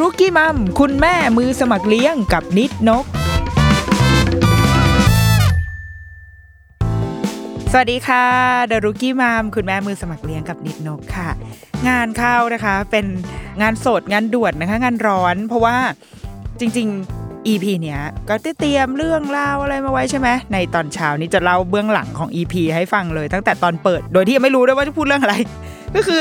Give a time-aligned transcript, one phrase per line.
[0.00, 3.04] รุกี้มัมคุณแม่มือสมัครเลี้ยงกับนิดนก
[7.72, 8.24] สวัสดีค่ะ
[8.66, 11.30] เดอะรุกี้มัมคุณแม่มือสมัครเลี้ยงกับนิดนกค่ะ
[11.88, 13.06] งานเข้านะคะเป็น
[13.62, 15.76] งานสดงานด่วนนะคะ งานร้อน เพราะว่า
[16.60, 25.34] จริง ๆ EP เนี้ยก็เตรียมเรื่องเล่าอะไรมาไว้ใช่ไหมในตอนเช้านี้จะเล่าเบื้องหลังของ EP ให้ฟังเลย ตั้งแต่ตอนเปิด โดยที่ยังไม่รู้ด้วยว่าจะพูดเรื่องอะไร
[25.96, 26.20] ก็คือ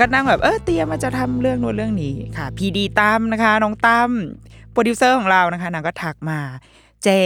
[0.00, 4.10] ก็นั่งแบบเออเตรียมมาจะทำเรื่องนู้นเรื่องนี้ค่ะ PD ตั้มนะคะ น้องตั้ม
[4.72, 6.38] โปรดิวเซอร์ของเรานะคะนางก็ทักมา
[7.02, 7.20] เจ๊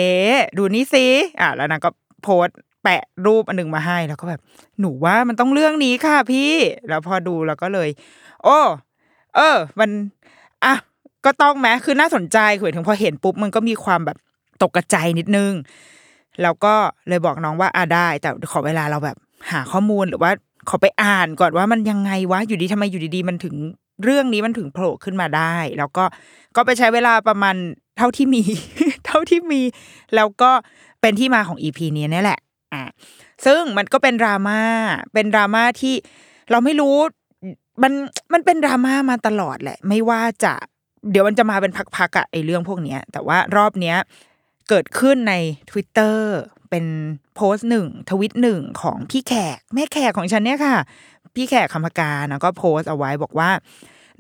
[0.56, 1.06] ดูนี่สิ
[1.41, 1.91] อะแล้วนางก็
[2.22, 4.41] โพสต์แปะรูปอันหนึ่งมาให้แล้วก็แบบ
[4.81, 6.53] หนูว่ามันต้องเรื่องนี้ค่ะพี่
[6.89, 7.89] แล้วพอดูแล้วก็เลย
[8.44, 8.58] โอ้
[9.34, 9.91] เออ มัน
[10.64, 10.75] อะ
[11.25, 14.16] ก็ต้องไหมคือน่าสนใจคือหมายถึงพอเห็นปุ๊บมันก็มีความแบบ
[14.62, 15.53] ตกกระใจนิดนึง
[16.42, 16.75] แล้วก็
[17.09, 19.16] เลยบอกน้องว่าอะได้ แต่ขอเวลาเราแบบ
[19.50, 20.31] หาข้อมูลหรือว่า
[20.69, 23.54] ขอไปอ่านก่อนว่ามันยังไงวะอยู่ดีทำไมอยู่ดีๆ มันถึง
[24.04, 26.04] เรื่องนี้มันถึงโผล่ขึ้นมาได้ แล้วก็
[26.56, 27.54] ก็ไปใช้เวลาประมาณ
[27.98, 28.42] เท่าที่มี
[29.06, 29.60] เท่าที่มี
[30.14, 30.50] แล้วก็
[31.00, 32.41] เป็นที่มาของอีพีนี้นี่แหละ
[32.72, 32.82] อะ
[33.47, 34.60] ซึ่งมันก็เป็นดราม่า
[35.14, 35.94] เป็นดราม่าที่
[36.50, 36.97] เราไม่รู้
[37.82, 37.92] มัน
[38.32, 40.54] มันเป็นดราม่ามาตลอดแหละ ไม่ว่าจะ
[41.10, 43.97] เดี๋ยวมันจะมาเป็นพักๆอะไอเรื่องพวกเนี้ย แต่ว่ารอบเนี้ย
[44.69, 45.34] เกิดขึ้นใน
[45.70, 46.19] Twitter
[46.74, 46.92] เป็น
[47.36, 50.76] โพสต์หนึ่งทวิตหนึ่งของพี่แขก แม่แขกของฉันเนี่ยค่ะ
[51.34, 53.50] พี่แขกคำพกานะก็โพสต์เอาไว้บอกว่า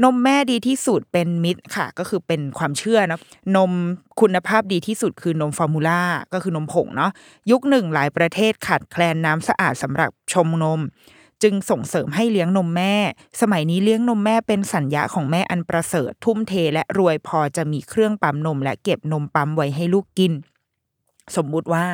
[0.04, 3.20] นมแม่ดีที่สุดเป็นมิตรค่ะ ก็คือเป็นความเชื่อนะ
[3.56, 3.72] นม
[4.20, 7.10] คุณภาพดีที่สุดคือนมฟอร์มูล่าก็คือนมผงเนาะ
[7.50, 10.80] ยุคหนึ่งหลายประเทศขาดแคลนน้ำสะอาดสำหรับชมนม
[11.42, 12.94] จึงส่งเสริมให้เลี้ยงนมแม่
[13.40, 20.32] สมัยนี้เลี้ยงนมแม่เป็นสัญญาของแม่อันประเสริฐ ทุ่มเทและรวยพอจะมีเครื่องปั๊มนม และเก็บนมปั๊มไว้ให้ลูกกิน
[21.36, 21.86] สมมุติว่า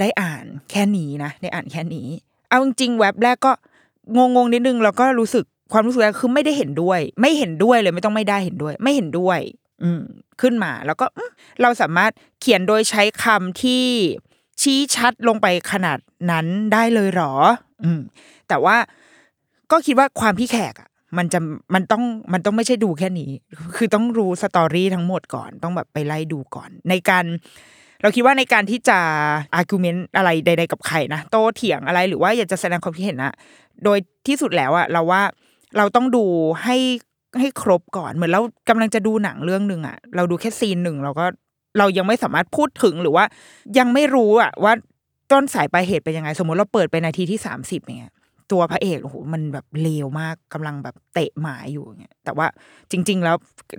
[0.00, 2.06] ได้อ่านแค่นี้นะได้อ่านแค่นี้
[2.48, 3.52] เอาจริงๆเว็บแรกก็
[4.16, 9.40] งงๆนิดนึงแล้วก็รู้สึกความรู้สึกแรกคือไม่ได้เห็นด้วย ไม่เห็นด้วยเลยไม่ต้องไม่ได้เห็นด้วย ไม่เห็นด้วย
[9.82, 10.02] อืม
[10.40, 11.06] ขึ้นมาแล้วก็
[11.62, 13.84] เราสามารถเขียนโดยใช้คำที่
[14.62, 15.98] ชี้ชัดลงไปขนาด
[16.30, 17.34] นั้นได้เลยหรอ
[17.84, 18.00] อืม
[18.48, 18.76] แต่ว่า
[19.70, 20.88] ก็คิดว่าความพี่แขกอะ
[21.18, 21.40] มันจะ
[21.74, 23.30] มันต้องมันต้องไม่ใช่ดูแค่นี้
[23.76, 27.24] คือต้องรู้ story ทั้งหมดก่อน ต้องแบบไปไล่ดูก่อน ในการ
[28.02, 28.98] เราคิดว่าในการที่จะ
[29.54, 33.32] argument อะไรใด ๆ กับใครนะโต้เถียงอะไรหรือว่าอยากจะแสดงความคิดเห็นอะ
[33.84, 35.22] โดยที่สุดแล้วอะเราว่า
[35.76, 36.24] เราต้องดู
[36.62, 36.76] ให้
[37.40, 41.26] ให้ครบก่อนเหมือนเรากำลังจะดูหนังเรื่องหนึ่งอะเราดูแค่ซีนหนึ่งเราก็
[41.78, 43.24] เรายังไม่สามารถพูดถึงหรือว่า
[43.78, 44.72] ยังไม่รู้อะว่า
[45.32, 48.12] ต้นสายปลายเหตุเป็นยังไง สมมติเราเปิดไปนาทีที่สามสิบอย่างเงี้ย
[48.52, 52.46] ตัวพระเอกโอ้โหมันแบบเลวมากกำลังแบบเตะหมาอยู่เงี้ยแต่ว่า
[52.90, 53.36] จริง ๆ แล้ว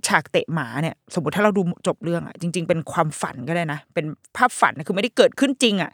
[0.07, 5.91] ฉากเตะหมาเนี่ย สมมติถ้าเราดูจบเรื่องอะจริง ๆ เป็นความฝันก็ได้นะ เป็นภาพฝันคือไม่ได้เกิดขึ้นจริงอะ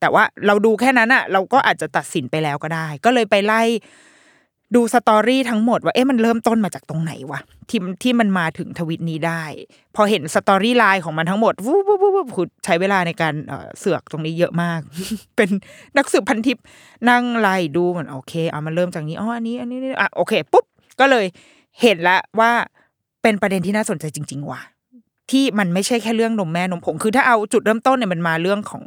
[0.00, 3.62] แต่ว่าเราดูแค่นั้นอะ เราก็อาจจะตัดสินไปแล้วก็ได้ ก็เลยไปไล่
[4.74, 7.40] ดู story ทั้งหมดว่าเอ๊ะมันเริ่มต้นมาจากตรงไหนวะ
[7.70, 9.42] ที่ที่มันมาถึงทวิตนี้ได้
[9.96, 13.34] พอเห็น storyline ของมันทั้งหมดวูบวูบวูบคือใช้เวลาในการ
[13.78, 14.80] เสือกตรงนี้เยอะมาก
[15.36, 15.48] เป็น
[15.96, 16.58] นักสืบพันทิป
[17.10, 20.64] นั่งไล่ดูมันโอเคเอามันเริ่มจากนี้อ๋ออันนี้อันนี้อะโอเคปุ๊บ
[21.00, 21.26] ก็เลย
[21.82, 22.50] เห็นแล้วว่า
[23.22, 24.60] เป็นประเด็นที่น่าสนใจจริง ๆ ว่ะ
[25.30, 28.82] ที่มันไม่ใช่แค่เรื่องนมแม่นมผง คือถ้าเอาจุดเริ่มต้นเนี่ยมันมาเรื่องของ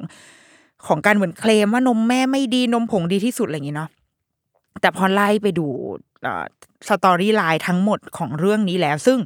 [0.87, 3.89] ของการเหมือนเคลมว่านมแม่ไม่ดีนมผงดีที่สุดอะไรอย่างนี้เนาะ
[4.81, 5.67] แต่พอไล่ไปดู
[6.87, 9.19] สตอรี่ไลน์ทั้งหมดของเรื่องนี้แล้ว ซึ่ง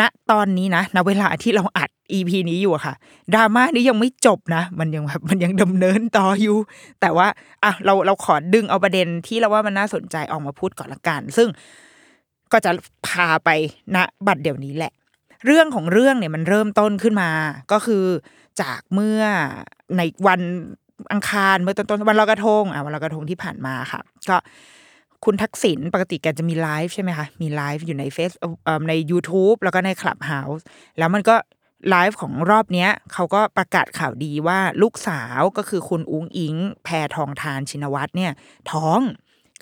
[0.00, 2.94] ณตอนนี้นะณเวลาที่เราอัด EP นี้อยู่ค่ะ
[3.34, 6.56] ดราม่านี้ยังไม่จบนะ มันยังแบบมันยังดำเนินต่ออยู่
[7.00, 7.28] แต่ว่า
[7.64, 11.48] อะเราเราขอดึงเอาประเด็นที่เราว่ามันน่าสนใจออกมาพูดก่อนละกัน ซึ่ง
[12.52, 12.70] ก็จะ
[13.06, 13.48] พาไป
[13.94, 13.96] ณ
[14.26, 14.92] บัดเดี๋ยวนี้แหละ
[15.46, 17.30] เรื่องของเรื่องเนี่ยมันเริ่มต้นขึ้นมา
[17.72, 18.04] ก็คือ
[18.60, 19.22] จากเมื่อ
[19.96, 20.40] ในวัน
[21.12, 24.00] อังคารเมื่อต้นต้นวันลอยกระทงอะวันลอยกระทงที่ผ่านมาค่ะ
[24.30, 24.36] ก็
[25.24, 28.30] คุณทักษิณปกติแกจะมีไลฟ์ใช่ไหมคะ มีไลฟ์อยู่ในเฟซ
[28.88, 30.62] ใน YouTube แล้วก็ใน Clubhouse
[30.98, 31.36] แล้วมันก็
[31.90, 36.54] ไลฟ์ของรอบเนี้ยเขาก็ประกาศข่าวดีว่าลูกสาวก็คือคุณอุ้งอิง
[36.84, 38.32] แพทองธาร ชินวัตรเนี่ย
[38.72, 39.00] ท้อง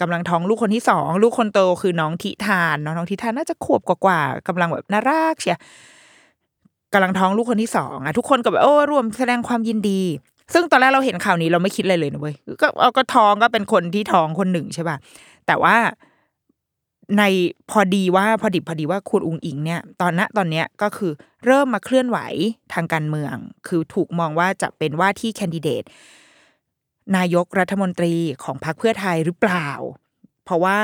[0.01, 5.59] กำลังท้องลูกคนที่สองลูกคนโตคือน้องทิทานน้องทิทานน่าจะขวบกว่าๆกำลังแบบน่ารักเชีย
[6.93, 10.03] กำลังท้องลูกคนที่สองอะทุกคนก็แบบโอ้รวมแสดงความยินดี
[10.55, 14.97] ซึ่งตอนแรกเราเห็นข่าวนี้เราไม่คิดอะไรเลยนะเว้ยก็เอาก็ท้องก็เป็นคนที่ท้องคนหนึ่งใช่ป่ะ
[15.47, 15.77] แต่ว่า
[17.19, 17.23] ใน
[17.71, 21.13] พอดีว่าพอดีพอดีว่าคุณอุงอิงเนี่ย ตอนณตอนเนี้ยก็คือ
[21.47, 22.19] เริ่มมาเคลื่อนไหว
[22.73, 23.35] ทางการเมือง
[23.67, 25.85] คือถูกมองว่าจะเป็นว่าที่แคนดิเดต
[27.17, 28.15] นายกรัฐมนตรี
[28.45, 29.69] ของพรรคเพื่อไทยหรือเปล่า
[30.45, 30.79] เพราะว่า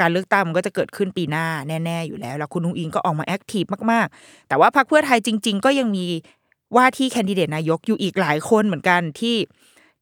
[0.00, 1.46] การเลือกตั้งมันก็จะเกิดขึ้นปีหน้า
[1.84, 6.06] แน่ๆอยู่แล้ว แล้วคุณนุ้งอิงก็ออกมาแอคทีฟมากๆ แต่ว่าพรรคเพื่อไทยจริง ๆ ก็ยังมี
[6.76, 9.36] ว่าที่แคนดิเดตนายกอยู่อีกหลายคนเหมือนกันที่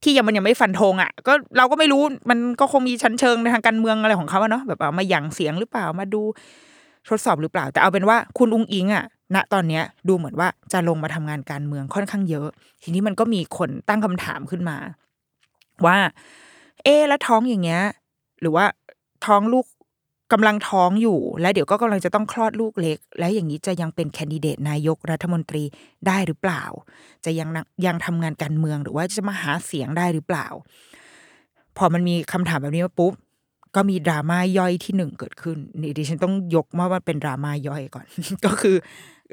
[0.02, 6.22] ที่ยังมันยังไม่ฟันธงอะ ก็เราก็ไม่รู้มันก็คงมีชั้นเชิงในทางการเมืองอะไรของเขาเนาะแบบเอามาหยั่งเสียงหรือเปล่ามาดู
[7.08, 9.04] ทดสอบหรือเปล่า แต่เอาเป็นว่าคุณอุ้งอิงอะ
[9.34, 12.48] ณตอนเนี้ยดูเหมือนว่าจะลงมาทำงานการเมืองค่อนข้างเยอะ
[12.82, 14.76] ทีนี้มันก็มีคนตั้งคำถามขึ้นมา
[15.86, 15.96] ว่า
[16.84, 17.82] เอ๊แล้วท้องอย่างเงี้ย
[18.40, 18.64] หรือว่า
[19.26, 19.66] ท้องลูก
[20.32, 25.64] กำลังท้องอยู่ แล้วเดี๋ยวก็กำลังจะต้องคลอดลูกเล็ก แล้วอย่างนี้จะยังเป็นแคนดิเดตนายกรัฐมนตรี
[26.06, 26.64] ได้หรือเปล่า
[27.24, 27.48] จะยัง
[27.86, 30.46] ยังทำงานการเมืองหรือว่าจะมาหาเสียงได้หรือเปล่า
[31.76, 33.12] พอมันมีคำถามแบบนี้มาปุ๊บ
[33.76, 38.06] ก็มีดราม่าย่อยที่หนึ่งเกิดขึ้นนี่ดิฉันต้องยกว่ามันเป็นดราม่าย่อยก่อน
[38.44, 38.76] ก็คือ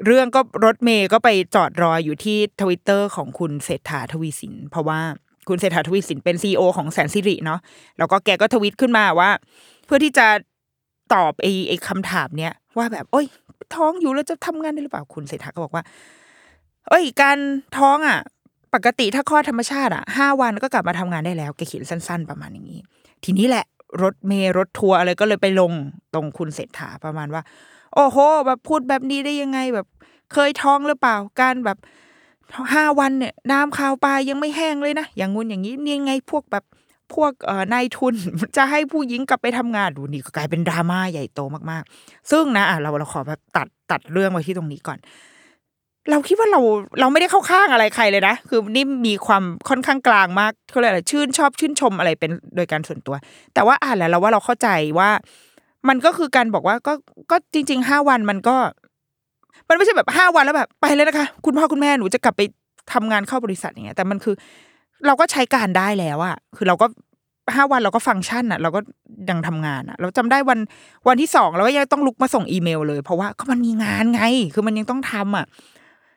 [0.06, 5.00] เรื่องก็รถเมย์ก็ไปจอดรออยู่ที่ทวิตเตอร์ของคุณเศรษฐาทวีสิน เพราะว่า
[5.48, 7.60] คุณเศรษฐาทวีสินเป็นซีอของแสนสิริเนาะ
[7.98, 9.30] แล้วก็แกก็ทวิตขึ้นมาว่า
[9.86, 10.26] เพื่อที่จะ
[11.14, 13.26] ตอบไอ้ไอ้คำถามเนี้ยว่าแบบ โอ้ย
[13.74, 15.84] ท้องอยู่แล้วจะทำงานได้หรือเปล่าคุณเศรษฐาก็บอกว่า
[16.88, 17.38] เอ้ย การ
[17.78, 18.18] ท้องอะ
[18.74, 22.80] ปกติถ้าคลอดธรรมชาติอะห้าวันก็กลับมาทำงานได้แล้วแกเขียนสั้น ๆ ประมาณอย่างนี้
[23.24, 23.64] ทีนี้แหละ
[24.02, 25.72] รถเมล์รถทัวร์อะไรก็เลยไปลง
[26.14, 27.42] ตรงคุณเศรษฐาประมาณว่า
[27.94, 28.16] โอ้โห
[28.46, 29.86] แบบพูดแบบนี้ได้ยังไงแบบ
[30.32, 31.78] เคยท้องหรือเปล่า การแบบ
[32.74, 36.64] ห้าวันเนี่ยน้ำข้าวปลายังไม่แห้งเลยนะอย่างงู้นอย่างนี้นี่ไงพวกแบบ
[37.14, 37.32] พวก
[37.74, 38.14] นายทุน
[38.56, 41.40] จะให้ผู้หญิงกลับไปทำงานดูนี่ก็กลายเป็นดราม่าใหญ่โต
[41.70, 44.98] มากๆ ซึ่งนะอะเราเราขอแบบตัดตัดเรื่องไว้ที่ตรงนี้ก่อน
[46.10, 46.60] เราคิดว่าเรา
[47.00, 53.14] เราไม่ได้เข้าข้างอะไรใครเลยนะ คือนี่มีความค่อนข้างกลางมากเขาเรียกอะไรชื่นชอบชื่นชมอะไรเป็นโดยการส่วนตัว
[53.54, 54.68] แต่ว่าอ่านแล้วเราว่าเราเข้าใจ
[54.98, 55.10] ว่า
[55.88, 56.92] มันก็คือการบอกว่าก็
[57.30, 58.56] ก็จริงๆห้าวันมันก็
[59.68, 62.42] มันไม่ใช่แบบห้าวันแล้วแบบไปเลยนะคะ คุณพ่อคุณแม่หนูจะกลับไป
[62.92, 64.34] ทำงานเข้าบริษัทอย่างเงี้ยแต่มันคือ
[65.06, 66.86] เราก็ใช้การได้แล้วอะคือเราก็
[67.54, 68.80] ห้าวันเราก็ฟังก์ชันอะเราก็
[69.30, 70.58] ยังทำงานอะเราจำได้วัน
[71.08, 74.22] วันที่สองเราก็ยังต้องลุกมาส่งอีเมลเลย เพราะว่าก็มันมีงานไง
[74.54, 75.46] คือมันยังต้องทำอะ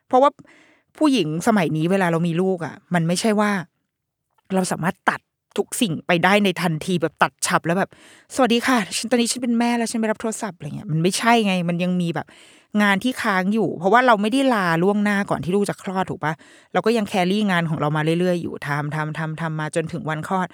[0.08, 0.30] เพราะว่า
[0.98, 3.52] ผู้หญิงสมัยนี้เวลาเรามีลูกอะมันไม่ใช่ว่า
[4.56, 5.22] เราสามารถตัด
[5.58, 7.90] ทุกสิ่งไปได้ในทันทีแบบตัดฉับแล้วแบบ
[8.36, 12.28] สวัสดีค่ะฉันตอนนี้ฉันเป็นแม่แล้วฉันไปรับโทรศัพท์อะไรเงี้ยมันไม่ใช่ไง มันยังมีแบบ
[12.82, 16.34] งานที่ค้างอยู่ เพราะว่าเราไม่ได้ลาล่วงหน้าก่อนที่ลูกจะคลอดถูกปะ
[16.74, 20.48] เราก็ยังแครี่งานของเรามาเรื่อยๆอยู่ทำทำทำทำมาจนถึงวันคลอด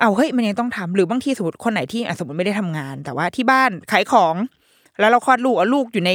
[0.00, 4.34] เอาเฮ้ยมันยังต้องทำหรือบางทีสมมติคนไหนที่สมมติไม่ได้ทำงาน แต่ว่าที่บ้านขายของ
[5.00, 6.12] แล้วเราคลอดลูกเอาลูกอยู่ใน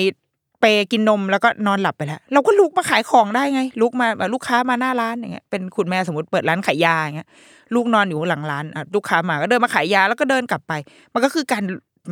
[0.61, 7.29] เปกินนมแล้วก็นอนหลับไปแล้วเราก็ลุกมาขายของได้ไง ลุกมาลูกค้ามาหน้าร้านอย่างเงี้ยเป็นคุณแม่สมมติเปิดร้านขายยาอย่างเงี้ย
[7.75, 8.65] ลูกนอนอยู่หลังร้าน
[8.95, 10.73] ลูกค้ามาก็เดินมาขายยาแล้วก็เดินกลับไป
[11.13, 11.63] มันก็คือการ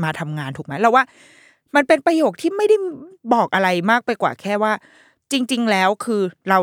[0.03, 1.03] มาทำงานถูกไหมเราว่า
[1.75, 2.77] มันเป็นประโยคที่ไม่ได้
[3.33, 4.73] บอกอะไรมากไปกว่าแค่ว่า
[5.31, 6.59] จริง ๆ แล้วคือเรา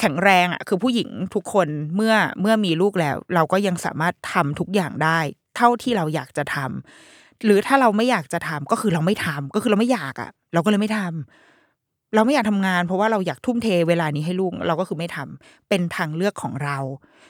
[0.00, 5.18] แข็งแรงอะคือผู้หญิงทุกคนเมื่อเมื่อมีลูกแล้ว เราก็ยังสามารถทำทุกอย่างได้
[5.56, 16.78] เท่าที่เราอยากจะทำหรือถ้าเราไม่อยากจะทำก็คือเราไม่ทำก็คือเราไม่อยากอะ เราก็เลยไม่ทำเราไม่อยากทำงาน เพราะว่าเราอยากทุ่มเทเวลานี้ให้ลูกเราก็คือไม่ทำเป็นทางเลือกของเรา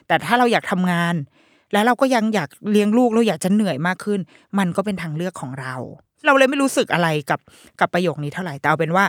[0.07, 1.14] แต่ถ้าเราอยากทำงาน
[1.73, 4.21] แล้วเราก็ยังอยากเลี้ยงลูกเราอยากจะเหนื่อยมากขึ้น
[4.59, 5.75] มันก็เป็นทางเลือกของเรา
[6.26, 7.41] เราเลยไม่รู้สึกอะไรกับ
[7.81, 9.05] กับประโยคนี้เท่าไหร่แต่เอาเป็นว่า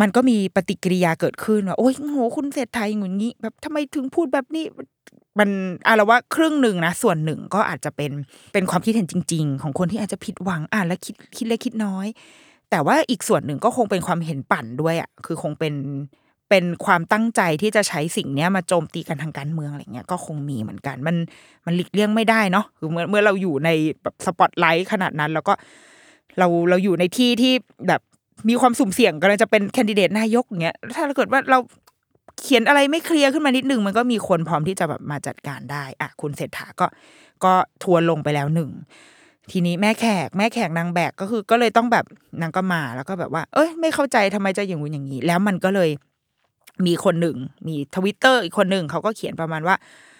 [0.00, 4.64] มันก็มีปฏิกิริยาเกิดขึ้นว่าโอ้ยโหคุณเศรษฐาอย่างงี้แบบทำไมถึงพูดแบบนี้
[5.38, 5.50] มัน
[5.86, 8.12] อะเราว่าครึ่งหนึ่งนะส่วนหนึ่งก็อาจจะเป็น
[8.52, 12.06] เป็นความคิดเห็นจริง ๆ ของคนที่อาจจะผิดหวังอ่านแล้วคิดคิดเล็กคิดน้อย
[12.70, 15.74] แต่ว่าอีกส่วนหนึ่งก็คงเป็นความเห็นปั่นด้วยอะคือคงเป็น
[16.50, 21.16] เป็นความตั้งใจที่จะใช้สิ่งเนี้ยมาโจมตีกันทางการเมืองอะไรเงี้ยก็คงมีเหมือนกัน มัน
[21.66, 23.70] มันหลีกเลี่ยงไม่ได้เนาะคือเมื่อเมื่อเราอยู่ใน
[24.02, 25.52] แบบสปอตไลท์ขนาดนั้น แล้วก็
[26.38, 27.52] เราเราอยู่ในที่ที่
[27.88, 28.00] แบบ
[28.48, 31.58] มีความสุ่มเสี่ยงกำลังจะเป็นแคนดิเดตนายกอย่างเงี้ยถ้าเกิดว่าเรา
[32.40, 36.86] เขียนอะไรไม่เคลียร์ขึ้นมานิดนึง มันก็มีคนพร้อมที่จะแบบมาจัดการได้อะคุณเศรษฐาก็
[37.44, 38.70] ก็ทัวร์ลงไปแล้วหนึ่ง
[39.50, 42.04] ทีนี้แม่แขกแม่แขกนางแบกก็คือก็เลยต้องแบบ
[42.40, 45.90] นางก็มาแล้วก็แบบว่า เอ้ยไม่เข้าใจทำไมจะอย่างงู้นอย่างนี้แล้วมันก็เลย
[46.86, 47.36] มีคนหนึ่ง
[47.68, 49.76] มีทวิตเตอร์อีกคนหนึ่งเขาก็เขียนประมาณว่า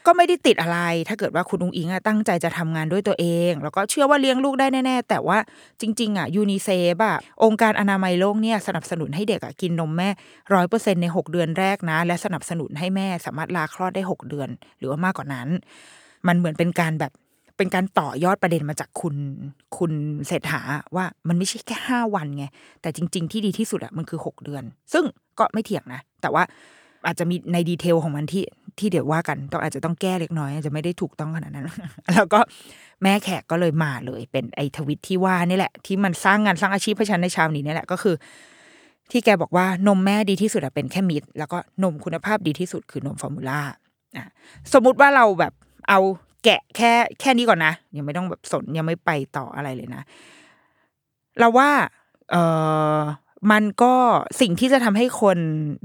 [0.06, 0.78] ก็ไม่ได้ติดอะไร
[1.08, 5.38] ถ้าเกิดว่าคุณอุ้งอิงอะตั้งใจจะทำงานด้วยตัวเอง แล้วก็เชื่อว่าเลี้ยงลูกได้แน่ ๆ แต่ว่า
[5.80, 10.08] จริง ๆ อะยูนิเซฟอะองค์การอนามัยโลกเนี่ยสนับสนุนให้เด็กอะกินนมแม่
[10.54, 15.48] ร้อยเปอร์เซ็นต์ในหกเดือนแรกนะ และสนับสนุนให้แม่สามารถลาคลอดได้หกเดือน หรือว่ามากกว่านั้น
[16.26, 17.12] มันเหมือนเป็นการแบบ
[17.56, 19.14] เป็นการต่อยอดประเด็นมาจากคุณ
[19.78, 19.92] คุณ
[20.26, 20.60] เศรษฐา
[20.96, 22.44] ว่ามันไม่ใช่แค่ห้าวันไง
[22.82, 25.04] แต่จริง ๆ ที่ดีที่สุดอะมันคือหกเดือน ซึ่ง
[25.38, 26.42] ก็ไม่เถียงนะ แต่ว่า
[27.06, 28.44] อาจจะมีใน detail ของมันที่
[28.78, 31.66] ที่เดี๋ยวว่ากันต้องอาจจะต้องแก้เล็กน้อยอาจจะไม่ได้ถูกต้องขนาดนั้น
[32.12, 32.40] แล้วก็
[33.02, 38.14] แม่แขกก็เลยมาเลย เป็นไอทวิตที่ว่านี่แหละ ที่มันสร้างงานสร้างอาชีพให้ฉันในคราวนี้นี่แหละก็คือ
[39.10, 43.60] ที่แกบอกว่านมแม่ดีที่สุดเป็นแค่ myth แล้วก็นมคุณภาพดีที่สุดคือนม formula
[44.16, 44.26] อะ
[44.72, 45.52] สมมุติว่าเราแบบ
[45.88, 46.00] เอา
[46.44, 50.02] แกะแค่แค่นี้ก่อนนะ ยังไม่ต้องแบบสนยังไม่ไปต่ออะไรเลยนะ
[51.38, 51.70] เราว่า
[52.30, 52.36] เอ
[52.98, 53.00] อ
[53.50, 53.94] มันก็
[54.40, 55.38] สิ่งที่จะทำให้คน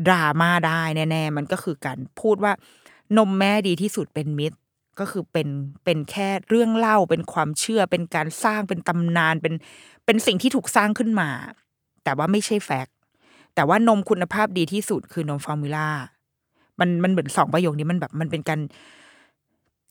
[0.08, 2.54] ดราม่าได้แน่ๆมันก็คือการพูดว่า
[3.18, 4.58] นมแม่ดีที่สุดเป็นมิตร
[5.00, 5.48] ก็คือเป็น
[5.84, 9.54] เป็นแค่เรื่องเล่าเป็นความเชื่อเป็นการสร้างเป็นตำนานเป็น
[10.06, 11.30] เป็นสิ่งที่ถูกสร้างขึ้นมา
[12.04, 12.96] แต่ว่าไม่ใช่แฟกต์
[13.56, 15.90] แต่ว่านมคุณภาพดีที่สุดคือนม formula
[16.80, 18.60] มันมันเหมือนสองประโยคนี้มันแบบมันเป็นการ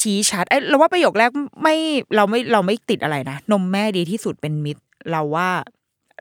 [0.02, 1.30] ชี้ชัดไอ้เราว่าประโยคแรก
[1.62, 1.76] ไม่
[2.16, 4.82] เราไม่เราไม่ติดอะไรนะนมแม่ดีที่สุดเป็น myth
[5.12, 5.48] เราว่า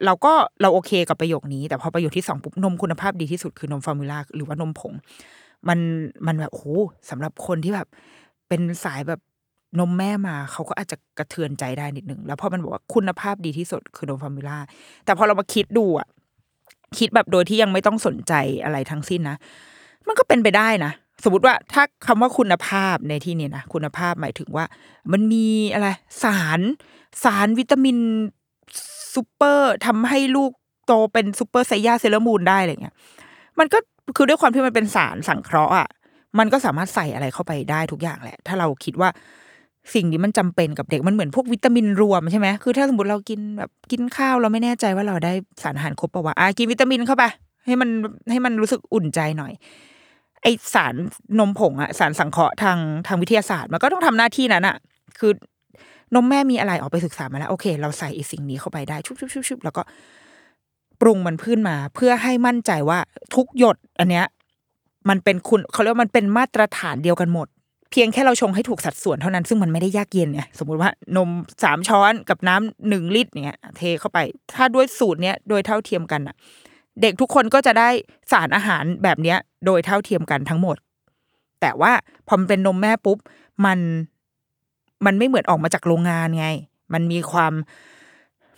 [0.05, 4.93] เราก็เราโอเคกับประโยคนี้ แต่พอประโยคที่สองปุ๊บนมคุณภาพดีที่สุดคือนม formula หรือว่านมผง
[5.67, 5.79] มัน
[6.27, 6.65] มันแบบโอ้โห
[7.09, 7.87] สำหรับคนที่แบบ
[8.47, 9.19] เป็นสายแบบ
[9.79, 14.57] นมแม่มาเขาก็อาจจะกระเทือนใจได้นิดนึง แล้วพอมันบอกว่าคุณภาพดีที่สุดคือนม formula
[15.05, 16.07] แต่พอเรามาคิดดูอะ
[16.97, 18.33] คิดแบบโดยที่ยังไม่ต้องสนใจ
[18.63, 19.37] อะไรทั้งสิ้นนะ
[20.07, 20.91] มันก็เป็นไปได้นะ
[21.23, 24.65] สมมติว่าถ้าคำว่าคุณภาพในที่นี้นะคุณภาพหมายถึงว่า
[25.11, 25.87] มันมีอะไร
[26.23, 26.61] สาร
[27.23, 27.97] สารวิตามิน
[29.15, 30.51] ซูเปอร์ทำให้ลูก
[30.85, 32.95] โตเป็นซูเปอร์ไซยาเซเลมูนได้อะไรเงี้ย
[33.59, 33.77] มันก็
[34.15, 35.87] คือด้วยความที่มันเป็นสารสังเคราะห์อะ
[36.39, 39.09] มันก็สามารถใส่อะไรเข้าไปได้ทุกอย่างแหละ ถ้าเราคิดว่า
[39.93, 47.23] สิ่งนี้มันจำเป็นกับเด็กมันเหมือนพวกวิตามินรวมใช่ไหมคือถ้าสมมติเรากินแบบกินข้าวเราไม่แน่ใจว่าเราได้สารอาหารครบปะวะอะกินวิตามินเข้าไป
[47.65, 47.89] ให้มัน
[48.31, 49.53] ให้มันรู้สึกอุ่นใจหน่อย
[50.41, 50.93] ไอสาร
[51.39, 54.75] นมผงอะสารสังเคราะห์ทางทางวิทยาศาสตร์ มันก็ต้องทำหน้าที่นั้นอะ
[55.19, 55.31] คือ
[56.15, 59.81] นมแม่มีอะไรออกไปศึกษามาแล้ว โอเค เราใส่ไอสิ่งนี้เข้าไปได้ชุบชุบชุบชุบแล้วก็
[61.01, 62.99] ปรุงมันขึ้นมา เพื่อให้มั่นใจว่า
[63.35, 64.25] ทุกหยดอันเนี้ย
[65.09, 67.47] มันเป็นคุณเขาเรียกว่ามันเป็นมาตรฐานเดียวกันหมด
[67.91, 71.29] เพียงแค่เราชงให้ถูกสัดส่วนเท่านั้นซึ่งมันไม่ได้ยากเย็นไงสมมุติว่านม
[71.63, 74.19] สามช้อนกับน้ำหนึ่งลิตรเนี้ยเทเข้าไป
[74.55, 76.35] ถ้าด้วยสูตรเนี้ยโดยเท่าเทียมกันอะ
[77.01, 77.89] เด็กทุกคนก็จะได้
[78.31, 80.77] สารอาหารแบบเนี้ย โดยเท่าเทียมกันทั้งหมด
[81.61, 81.91] แต่ว่า
[82.27, 83.17] พอมันเป็นนมแม่ปุ๊บ
[83.65, 83.79] มัน
[85.05, 86.47] มันไม่เหมือนออกมาจากโรงงานไง
[86.93, 87.53] มันมีความ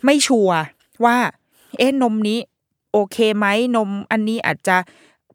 [0.04, 0.58] ไม่ชัวร์
[1.04, 1.16] ว่า
[1.78, 2.38] เอ๊ะนมนี้
[2.92, 4.76] โอเคไหมนมอันนี้อาจจะ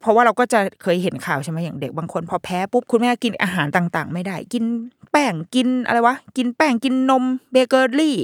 [0.01, 4.63] เพราะว่าเราก็จะเคยเห็นข่าวใช่ไหมอย่างเด็กบางคน พอแพ้ปุ๊บคุณแม่กินอาหารต่าง ๆ ไม่ได้ กิน
[5.11, 8.17] แป้งกินอะไรวะกินแป้งกินนมเบเกอรี่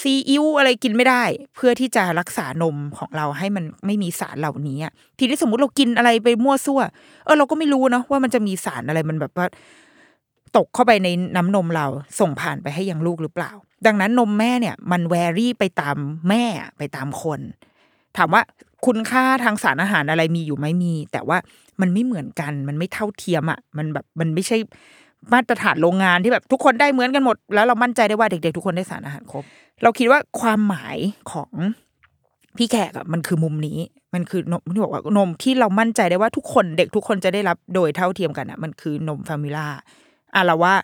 [0.00, 1.22] ซีอิ๊วอะไรกินไม่ได้
[1.54, 4.78] เพื่อที่จะรักษานมของเราให้มันไม่มีสารเหล่านี้
[5.18, 6.80] ทีนี้สมมุติเรากินอะไรไปมั่วซั่ว
[7.24, 9.46] เออเราก็ไม่รู้เนาะว่ามันจะมีสารอะไรมันแบบว่า
[10.56, 11.86] ตกเข้าไปในน้ำนมเรา
[12.20, 13.52] ส่งผ่านไปให้ยังลูกหรือเปล่า
[13.86, 15.96] ดังนั้นนมแม่เนี่ยมัน vary ไปตาม
[16.28, 16.44] แม่
[16.78, 17.40] ไปตามคน
[18.16, 18.42] ถามว่า
[18.86, 21.38] คุณค่าทางสารอาหารอะไรมีอยู่ไหมมี แต่ว่า
[21.80, 24.56] มันไม่เหมือนกัน มันไม่เท่าเทียมอะมันแบบมันไม่ใช่
[25.32, 29.44] มาตรฐานโรงงานที่แบบทุกคนได้เหมือนกันหมด แล้วเรามั่นใจได้ว่าเด็กๆ ทุกคนได้สารอาหารครบ
[29.82, 30.96] เราคิดว่าความหมาย
[31.32, 31.52] ของ
[32.56, 33.78] พี่แขกอะมันคือมุมนี้
[34.14, 39.68] มันคือนมที่บอกว่านมที่เรามั่นใจได้ว่าทุกคนเด็กทุกคนจะได้รับโดยเท่าเทียมกันอะมันคือนมฟามิล่า
[40.34, 40.74] อะเราว่า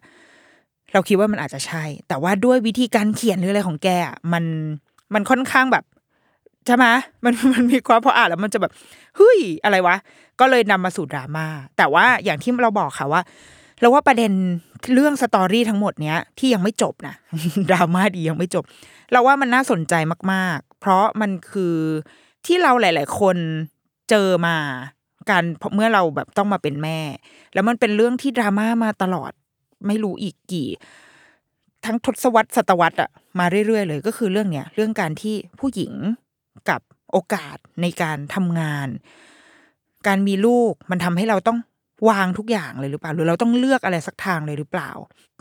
[0.92, 4.44] เราคิดว่ามันอาจจะใช่ แต่ว่าด้วยวิธีการเขียนหรืออะไรของแกอะมัน
[5.14, 5.84] มันค่อนข้างแบบ
[6.66, 6.86] ใช่ไหม
[7.24, 8.72] มันมันมีความพออ่านแล้วมันจะแบบ
[9.16, 9.96] เฮ้ยอะไรวะ
[10.40, 13.22] ก็เลยนำมาสู่ดราม่าแต่ว่าอย่างที่เราบอกค่ะว่า
[13.80, 14.32] เราว่าประเด็น
[14.94, 17.14] เรื่องสตอรี่ทั้งหมดเนี้ยที่ยังไม่จบนะ
[17.70, 18.64] ดราม่าดียังไม่จบ
[19.12, 19.94] เราว่ามันน่าสนใจ
[20.32, 21.76] มาก ๆ เพราะมันคือ
[22.46, 23.36] ที่เราหลาย ๆ คน
[24.10, 24.56] เจอมา
[25.30, 26.98] การเมื่อเราแบบต้องมาเป็นแม่
[27.54, 29.32] แล้วมันเป็นเรื่องที่ดราม่ามาตลอด
[29.86, 30.68] ไม่รู้อีกกี่
[31.84, 35.92] ทั้งทศวรรษศตวรรษอะมาเรื่อยๆ เลยก็คือเรื่องเนี้ยเรื่องการที่ผู้หญิง
[36.70, 36.80] กับ
[37.12, 38.88] โอกาสในการทำงาน
[40.06, 41.58] การมีลูกมันทำให้เราต้อง
[42.08, 44.90] วางทุกอย่างเลยหรือเปล่า หรือเราต้องเลือกอะไรสักทางเลยหรือเปล่า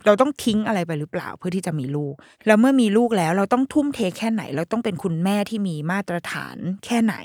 [0.06, 2.14] เราต้องทิ้งอะไรไปหรือเปล่าเพื่อที่จะมีลูก
[2.48, 7.16] แล้วเมื่อมีลูกแล้วเราต้องทุ่มเทแค่ไหน เราต้องเป็นคุณแม่ที่มีมาตรฐานแค่ไหน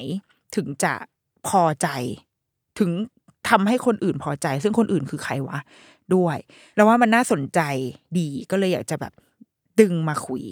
[0.56, 0.94] ถึงจะ
[1.48, 1.88] พอใจ
[2.78, 2.90] ถึง
[3.48, 5.58] ทำให้คนอื่นพอใจ ซึ่งคนอื่นคือใครวะ
[6.14, 6.38] ด้วย
[6.76, 7.60] แล้วว่ามันน่าสนใจ
[8.18, 9.12] ดีก็เลยอยากจะแบบ
[9.80, 10.42] ดึงมาคุย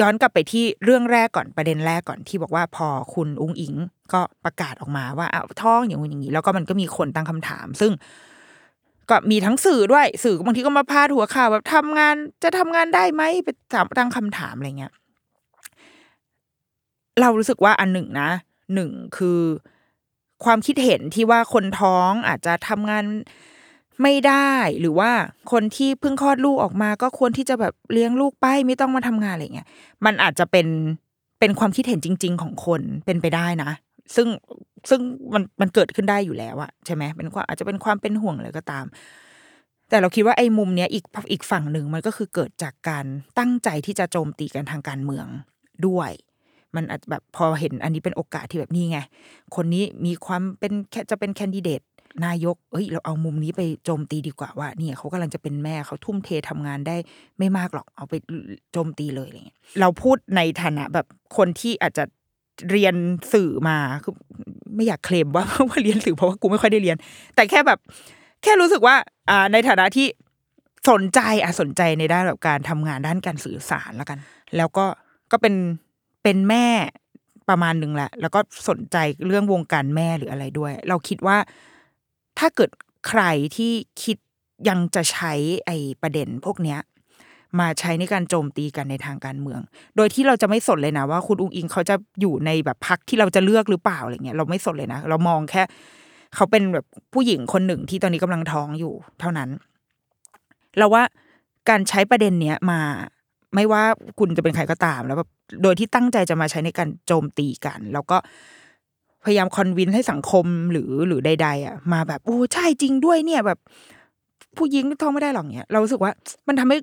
[0.00, 3.74] ย้อนกลับไปที่เรื่องแรกก่อนประเด็นแรกก่อนที่บอกว่าพอคุณอุ้งอิง
[4.12, 7.92] ก็ประกาศออกมาว่าเอาท้องอย่างนู้อย่างนี้ แล้วก็มันก็มีคนตั้งคำถาม ซึ่ง
[9.10, 14.92] ก็มีทั้งสื่อด้วยสื่อบางทีก็มาพาดหัวข่าวแบบทำงานจะทำงานได้ไหมไปถามตั้งคำถามอะไรเงี้ย
[17.20, 18.30] เรารู้สึกว่าอันหนึ่งนะ
[18.74, 19.40] หนึ่งคือ
[20.44, 23.04] ความคิดเห็นที่ว่าคนท้องอาจจะทำงาน
[24.02, 25.10] ไม่ได้หรือว่า
[25.52, 29.68] คนที่เพิ่งคลอดลูกออกมา ก็ควรที่จะแบบเลี้ยงลูกไปไม่ต้องมาทำงานอะไรเงี้ย
[30.04, 30.66] มันอาจจะเป็น
[31.40, 33.70] เป็นความคิดเห็นจริง ๆ ของคนเป็นไปได้นะ
[34.14, 34.28] ซึ่ง
[34.90, 35.00] ซึ่ง
[35.34, 38.84] มันมันเกิดขึ้นได้อยู่แล้วอะใช่ไหมเป็นความอาจจะเป็นความเป็นห่วงอะไรก็ตาม
[39.88, 43.04] แต่เราคิดว่าไอ้มุมเนี้ยอีกอีกฝั่งหนึ่งมันก็คือเกิดจากการ
[43.38, 45.26] ตั้งใจที่จะโจมตีกันทางการเมือง
[45.86, 46.10] ด้วย
[46.76, 48.98] มันอาจแบบพอเห็นอันนี้เป็นโอกาสที่แบบนี้ไง
[49.56, 51.80] คนนี้มีความเป็นแค่จะเป็นแคนดิเดต
[52.24, 56.96] นายกเอ้ย เราเอามุมนี้ไปโจมตีดีกว่าว่าเนี่ยเขากำลังจะเป็นแม่เขาทุ่มเททำงานได้
[57.38, 58.14] ไม่มากหรอกเอาไป
[58.72, 61.06] โจมตีเลยอะไรเงี้ยเราพูดในฐานะแบบ
[61.36, 62.04] คนที่อาจจะ
[62.70, 62.94] เรียน
[63.32, 64.14] สื่อมาคือ
[64.76, 66.96] ไม่อยากเคลมว่าว่าเรียนสื่อเพราะว่ากูไม่ค่อยได้เรียน
[67.34, 67.78] แต่แค่แบบ
[68.42, 68.96] แค่รู้สึกว่า
[69.30, 70.06] อ่า ในฐานะที่
[70.90, 74.18] สนใจอะสนใจในด้านแบบการทำงานด้านการสื่อสารแล้วกัน
[74.56, 74.86] แล้วก็
[75.32, 75.54] ก็เป็น
[76.22, 76.66] เป็นแม่
[77.48, 78.96] ประมาณหนึ่งแหละ แล้วก็สนใจ
[79.26, 81.36] เรื่องวงการแม่หรืออะไรด้วย เราคิดว่า
[82.38, 82.70] ถ้าเกิด
[83.08, 83.22] ใคร
[83.56, 84.16] ที่คิด
[84.68, 85.32] ยังจะใช้
[85.66, 86.80] ไอ้ประเด็นพวกเนี้ย
[87.60, 89.60] มาใช้ในการโจมตีกันในทางการเมือง
[89.96, 95.62] โดยที่เราจะไม่สนเลยนะว่าคุณอุงอิงเขาจะอยู่ในแบบพักที่เราจะเลือกหรือเปล่าอะไรเงี้ยเราไม่สนเลยนะ เรามองแค่
[96.34, 99.48] เขาเป็นแบบผู้หญิงคนหนึ่งที่ตอนนี้กำลังท้องอยู่ เท่านั้น
[100.78, 101.02] เราว่า
[101.68, 102.80] การใช้ประเด็นเนี้ยมา
[103.54, 103.82] ไม่ว่า
[104.18, 105.30] คุณจะเป็นใครก็ตาม แล้วแบบ
[105.62, 108.16] โดยที่ตั้งใจจะมาใช้ในการโจมตีกัน แล้วก็
[109.26, 113.58] พยายามคอนวินให้สังคมหรือหรือใด ๆ อะ มาแบบโอ้ใช่จริงด้วยเนี่ยแบบ
[114.56, 116.12] ผู้หญิงท้องไม่ได้หรอกเนี่ยเรารู้สึกว่า
[116.48, 116.78] มันทำให้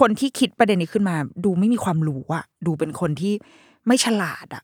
[0.00, 3.32] คนที่คิดประเด็นนี้ขึ้นมา ดูไม่มีความรู้อะ ดูเป็นคนที่
[3.86, 4.62] ไม่ฉลาดอะ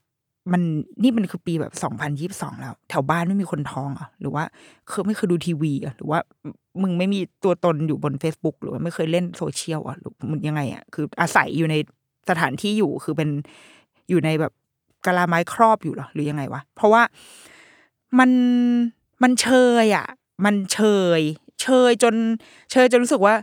[0.53, 0.63] มัน
[1.03, 4.45] นี่มันคือปีแบบสองพันยิบสองแล้ว แถวบ้านไม่มีคนท้องอะหรือว่า
[4.89, 6.19] เคยไม่เคยดูทีวีอะหรือว่า
[6.83, 11.77] มึงไม่มีตัวตนอยู่บน Facebook หรือว่าไม่เคยเล่นโซเชียลอะหรือมันยังไงอะคืออาศัยอยู่ใน
[12.31, 13.29] สถานที่อยู่คือเป็น
[14.11, 14.53] อยู่ในแบบ
[15.07, 17.03] กะลาไม้ครอบอยู่หรอหรือยังไงวะ เพราะว่า
[18.19, 18.31] มัน
[19.23, 19.49] มันเช
[19.85, 20.07] ยอะ
[20.45, 20.79] มันเช
[21.19, 21.21] ย
[21.63, 22.15] เชยจน
[22.71, 23.35] เชยจนรู้สึกว่า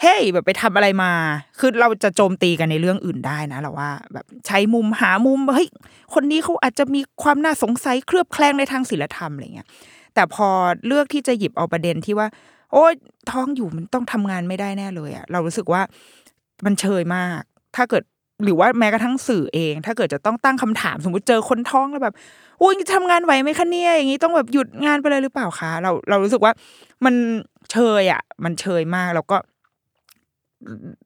[0.00, 1.12] เฮ้ยแบบไปทำอะไรมา
[1.58, 5.68] คือเราจะโจมตีกันในเรื่องอื่นได้นะเราว่า แบบใช้มุมหามุมเฮ้ย
[6.14, 9.68] คนนี้เขาอาจจะมีความน่าสงสัยเคลือบแคลงในทางศิลธรรมอะไรเงี้ย
[10.14, 10.48] แต่พอ
[10.86, 12.28] เลือกที่จะหยิบเอาประเด็นที่ว่า
[12.72, 12.92] โอ้ย
[13.30, 15.82] ท้องอยู่มันต้องทำงานไม่ได้แน่เลยอะเรารู้สึกว่า
[16.64, 17.40] มันเชยมาก
[17.76, 18.04] ถ้าเกิด
[18.44, 22.14] หรือว่าแม้กระทั่งสื่อเอง ถ้าเกิดจะต้องตั้งคำถามสมมติเจอคนท้องแล้วแบบ
[22.58, 26.52] โอ้ยทำงานไหวไหมคะเนี่ยอย่างนี้ต้องแบบหยุดงานไปเลยหรือเปล่าคะเราเรารู้สึกว่า
[27.04, 27.14] มัน
[27.72, 29.36] เชยอะมันเชยมากแล้วก็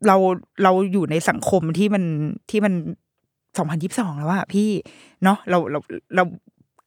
[0.06, 0.16] เรา
[0.62, 2.04] เราอยู่ในสังคมที่มัน
[2.50, 2.74] ที่มัน
[3.58, 4.70] สองพันยิบสองแล้วอะพี่
[5.24, 5.78] เนาะเราเรา
[6.16, 6.24] เรา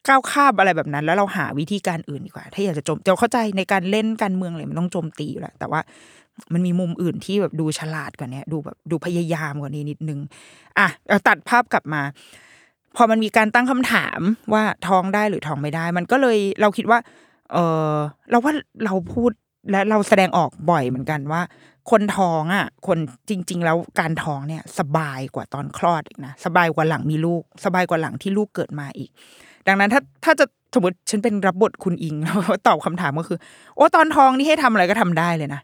[0.07, 5.81] ก้าวข้ามอะไรแบบนั้น แล้วเราหาวิธีการอื่นดีกว่า ถ้าอยากจะโจมเราเข้าใจในการเล่นการเมืองเลยมันต้องโจมตีอยู่แล้วแต่ว่า
[6.53, 10.19] มันมีมุมอื่นที่แบบดูฉลาดกว่านี้ดูแบบดูพยายามกว่านี้นิดนึง
[10.79, 12.01] อะเราตัดภาพกลับมา
[12.95, 14.19] พอมันมีการตั้งคำถาม
[14.53, 16.99] ว่าท้องได้หรือท้องไม่ได้ มันก็เลยเราคิดว่า
[17.51, 17.57] เอ
[17.93, 17.95] อ
[18.29, 18.53] เราว่า
[18.85, 19.31] เราพูด
[19.71, 21.41] และเราแสดงออกบ่อยเหมือนกันว่า
[21.91, 22.97] คนท้องอะ คน
[23.29, 29.09] จริง ๆ แล้วการท้องเนี่ย สบายกว่าตอนคลอดอีกนะสบายกว่าหลังมีลูก สบายกว่าหลังที่ลูกเกิดมาอีก
[29.67, 32.35] ดังนั้นถ้าถ้าจะสมมติฉันเป็นรับบทคุณอิงแล้ว
[32.67, 33.39] ตอบคำถามก็คือ
[33.75, 35.61] โอ้ตอนท้องนี่ให้ทำอะไรก็ทำได้เลยนะ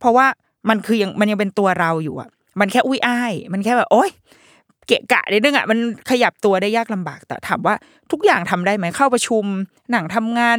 [0.00, 0.26] เพราะว่า
[0.68, 2.28] มันคือยังมันยังเป็นตัวเราอยู่อะ
[2.60, 4.10] มันแค่อุ้ยอ้าย มันแค่แบบโอ๊ย
[4.86, 5.78] เกะกะนิดนึงอะมัน
[6.10, 7.74] ขยับตัวได้ยากลำบากแต่ถามว่า
[8.12, 9.44] ทุกอย่างทำได้ไหมเข้าประชุม
[9.92, 10.58] หนังทำงาน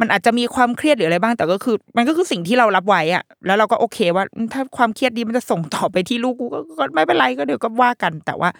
[0.00, 6.58] มันอาจจะมีความเครียดหรืออะไรบ้าง แต่ก็คือ มันก็คือสิ่งที่เรารับไว้อะ แล้วเราก็โอเคว่า ถ้าความเครียดนี้มันจะส่งต่อไปที่ลูกกูก็
[6.94, 8.50] ไม่เป็นไรก็เดี๋ยวก็ว่ากัน แต่ว่า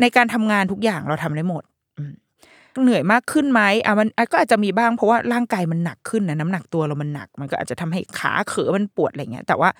[0.00, 1.62] ในการทำงานทุกอย่างเราทำได้หมด
[2.82, 9.70] เหนื่อยมากขึ้นไหมอะมันก็อาจจะมีบ้างเพราะว่าร่างกายมันหนักขึ้นนะน้ำหนักตัวเรามันหนัก มันก็อาจจะทำให้ขาเขอมันปวดอะไรเงี้ย แต่ว่า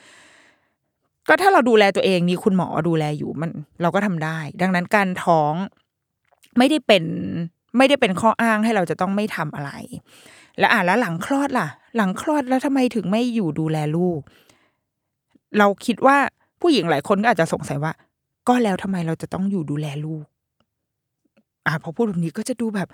[1.29, 3.51] ก็ถ้าเราดูแลตัวเองมีคุณหมอดูแลอยู่มัน
[3.83, 5.53] เราก็ทำได้ ดังนั้นการท้อง
[6.59, 7.05] ไม่ได้เป็น
[7.77, 9.71] ไม่ได้เป็นข้ออ้างให้เราจะต้องไม่ทำอะไร
[10.59, 14.21] แล้วอะแล้วหลังคลอดล่ะ หลังคลอดแล้วทำไมถึงไม่อยู่ดูแลลูก
[15.59, 16.17] เราคิดว่า
[16.61, 17.93] ผู้หญิงหลายคนก็อาจจะสงสัยว่า
[18.49, 20.25] ก็แล้วทำไมเราจะต้องอยู่ดูแลลูก
[21.67, 22.89] อะพอพูดแบบนี้ก็จะดูแบบ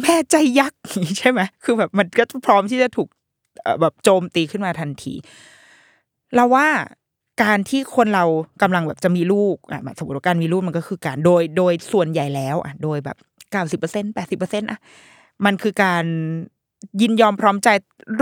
[0.00, 0.80] แม่ใจยักษ์
[1.18, 3.08] ใช่ไหมคือแบบมันก็พร้อมที่จะถูก
[3.80, 5.14] แบบโจมตีขึ้นมาทันที
[6.34, 6.66] เราว่า
[7.42, 8.24] การที่คนเรา
[8.62, 13.16] กำลังแบบจะมีลูกอะสมมติว่าการมีลูกมันก็คือการโดยโดยส่วนใหญ่แล้วอะโดยแบบ
[13.50, 14.78] เก้าสิบเปอร์เซ็นแปดสิบเปอร์เซ็นต์อะ
[15.44, 16.04] มันคือการ
[17.00, 17.68] ยินยอมพร้อมใจ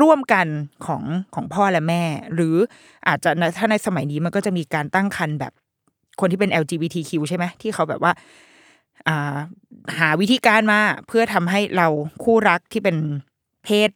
[0.00, 0.46] ร่วมกัน
[0.86, 1.02] ของ
[1.34, 2.02] ของพ่อและแม่
[2.34, 2.54] หรือ
[3.08, 5.52] อาจจะถ้าในสมัยนี้มันก็จะมีการตั้งครรภ์แบบ
[6.20, 8.12] คนที่เป็น LGBTQ ใช่ไหมที่เขาแบบว่า
[9.98, 11.88] หาวิธีการมาเพื่อทำให้เรา
[12.22, 12.96] คู่รักที่เป็น
[13.64, 13.90] เพศ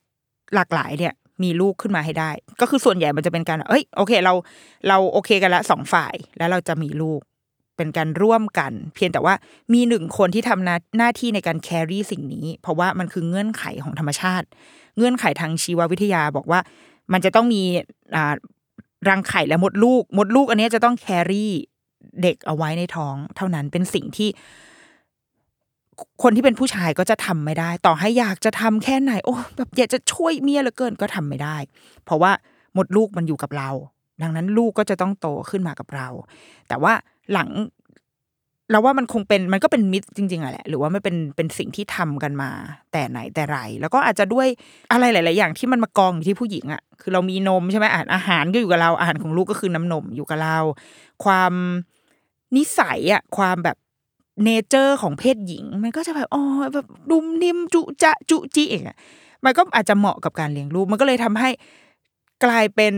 [0.55, 4.35] หลากหลายเนี่ย มีลูกขึ้นมาให้ได้ ก็คือส่วนใหญ่มันจะเป็นการเอ้ยโอเค เรา
[4.89, 7.21] เราโอเคกันละสองฝ่ายแล้วเราจะมีลูก
[7.77, 9.35] เป็นการร่วมกัน เพียงแต่ว่า
[9.73, 14.47] มีหนึ่งคนที่ทำหน้าหน้าที่ในการแครี่สิ่งนี้ เพราะว่ามันคือเงื่อนไขของธรรมชาติ
[14.97, 16.61] เงื่อนไขทางชีววิทยาบอกว่า
[17.13, 17.63] มันจะต้องมี
[19.09, 21.53] รังไข่และมดลูก มดลูกอันนี้จะต้องแครี่
[22.23, 24.29] เด็กเอาไว้ในท้อง เท่านั้นเป็นสิ่งที่
[26.23, 31.57] คนที่เป็นผู้ชายก็จะทำไม่ได้ ต่อให้อยากจะทำแค่ไหน โอ้แบบอยากจะช่วยเมียเหลือเกินก็ทำไม่ได้
[32.05, 32.33] เพราะว่า
[32.75, 33.71] หมดลูกมันอยู่กับเรา
[34.23, 36.09] ดังนั้นลูกก็จะต้องโตขึ้นมากับเรา
[36.69, 36.93] แต่ว่า
[37.33, 37.49] หลัง
[38.71, 42.51] เราว่ามันคงเป็นมันก็เป็นมิตรจริงๆอะแหละหรือว่ามันเป็นเป็นสิ่งที่ทำกันมา
[42.93, 44.47] แต่ไหนแต่ไร แล้วก็อาจจะด้วย
[44.93, 50.59] อะไรหลาย ๆ อย่างที่มันมากองอยู่ที่ผู้หญิงอะคือเรามีนมใช่ไหมอาหารอาหารก็อยู่กับเราอาหารของลูกก็คือน้ำนมอยู่กับเรา
[51.25, 51.53] ความ
[52.57, 53.77] นิสัยอะความแบบ
[54.43, 56.43] เนเจอร์ของเพศหญิง มันก็จะแบบอ๋อ
[56.75, 58.97] แบบดุมนิ่มจุจะจุจิเองอะ
[59.45, 61.51] มันก็อาจจะเหมาะกับการเลี้ยงลูก มันก็เลยทำให้
[62.45, 62.95] กลายเป็น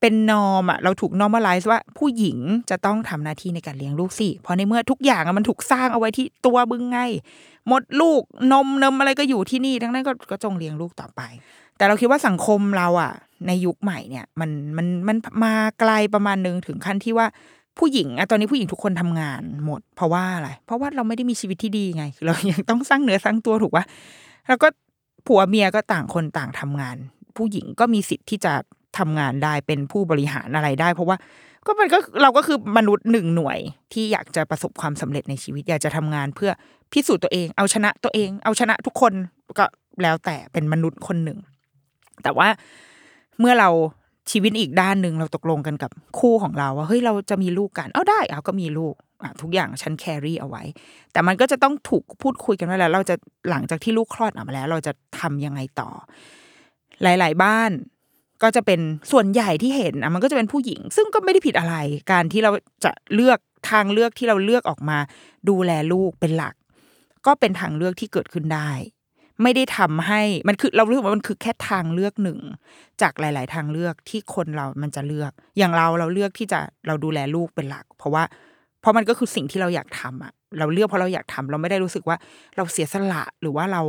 [0.00, 2.38] เป็นนอมอะเราถูกนอม a l ไลซ์ว่าผู้หญิง
[2.70, 6.98] จะต้องทำหน้าที่ในการเลี้ยงลูกสิเพราะในเมื่อทุกอย่างมันถูกสร้างเอาไว้ที่ตัวบึงไง
[7.68, 11.20] หมดลูกนมนมอะไรก็อยู่ที่นี่ดังนั้นก็ก็จงเลี้ยงลูกต่อไป
[11.76, 13.12] แต่เราคิดว่าสังคมเราอะ
[13.46, 17.26] ในยุคใหม่เนี่ย มันมันมันมาไกลประมาณนึงถึงขั้นที่ว่า
[17.78, 23.84] ผู้หญิงอะตอนนี้ผู้หญิงทุกคนทำงานหมด เพราะว่าอะไร เพราะว่าเราไม่ได้มีชีวิตที่ดีไง เรายังต้องสร้างเนื้อสร้างตัวถูกปะ
[24.48, 24.68] แล้วก็
[25.26, 26.96] ผัวเมียก็ต่างคนต่างทำงาน
[27.36, 28.52] ผู้หญิงก็มีสิทธิ์ที่จะ
[28.98, 31.16] ทำงานได้เป็นผู้บริหารอะไรได้ เพราะว่า
[31.66, 33.58] ก็มันก็เราก็คือมนุษย์หนึ่งหน่วย
[33.92, 36.50] ที่อยากจะประสบความสำเร็จในชีวิตอยากจะทำงานเพื่อ
[36.92, 39.12] พิสูจน์ตัวเอง เอาชนะตัวเอง เอาชนะทุกคน
[39.58, 39.64] ก็
[40.02, 41.38] แล้วแต่เป็นมนุษย์คนหนึ่ง
[42.22, 42.48] แต่ว่า
[43.40, 43.68] เมื่อเรา
[44.30, 50.62] ชีวิตอีกด้านหนึ่งเราตกลงกันกับคู่ของเราว่าเฮ้ยเราจะมีลูกกัน เอาได้เอาก็มีลูกอะทุกอย่างฉันแครี่เอาไว้
[51.12, 53.14] แต่มันก็จะต้องถูกพูดคุยกันว่าแล้วเราจะ
[53.50, 55.90] หลังจากที่ลูกคลอดออกมาแล้ว เราจะทำยังไงต่อ
[57.02, 57.70] หลาย ๆ บ้าน
[58.42, 58.80] ก็จะเป็น
[59.12, 61.76] ส่วนใหญ่ที่เห็นอะมันก็จะเป็นผู้หญิง ซึ่งก็ไม่ได้ผิดอะไร
[62.12, 62.50] การที่เรา
[62.84, 63.38] จะเลือก
[63.70, 64.98] ทางเลือกที่เราเลือกออกมา
[65.48, 66.54] ดูแลลูกเป็นหลัก
[67.26, 68.70] ก็เป็นทางเลือกที่เกิดขึ้นได้
[69.42, 72.38] ไม่ได้ทำให้มันคือเรารู้สึกว่ามันคือแค่ทางเลือกหนึ่ง
[73.02, 78.22] จากหลาย ๆ ทางเลือกที่คนเรามันจะเลือก อย่างเราเราเลือกที่จะเราดูแลลูกเป็นหลัก เพราะว่า
[78.80, 82.16] เพราะมันก็คือสิ่งที่เราอยากทำอะ เราเลือกเพราะเราอยากทำเราไม่ได้รู้สึกว่า
[82.56, 83.82] เราเสียสละหรือว่าเรา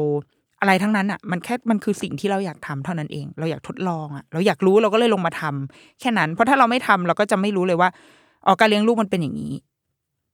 [0.61, 7.89] อะไรทั้งนั้นอะ มันแค่มันคือสิ่งที่เราอยากทำเท่านั้นเอง เราอยากทดลองอะ เราอยากรู้เราก็เลยลงมาทำแค่นั้น เพราะถ้าเราไม่ทำเราก็จะไม่รู้เลยว่า
[8.45, 9.53] อ๋อการเลี้ยงลูกมันเป็นอย่างนี้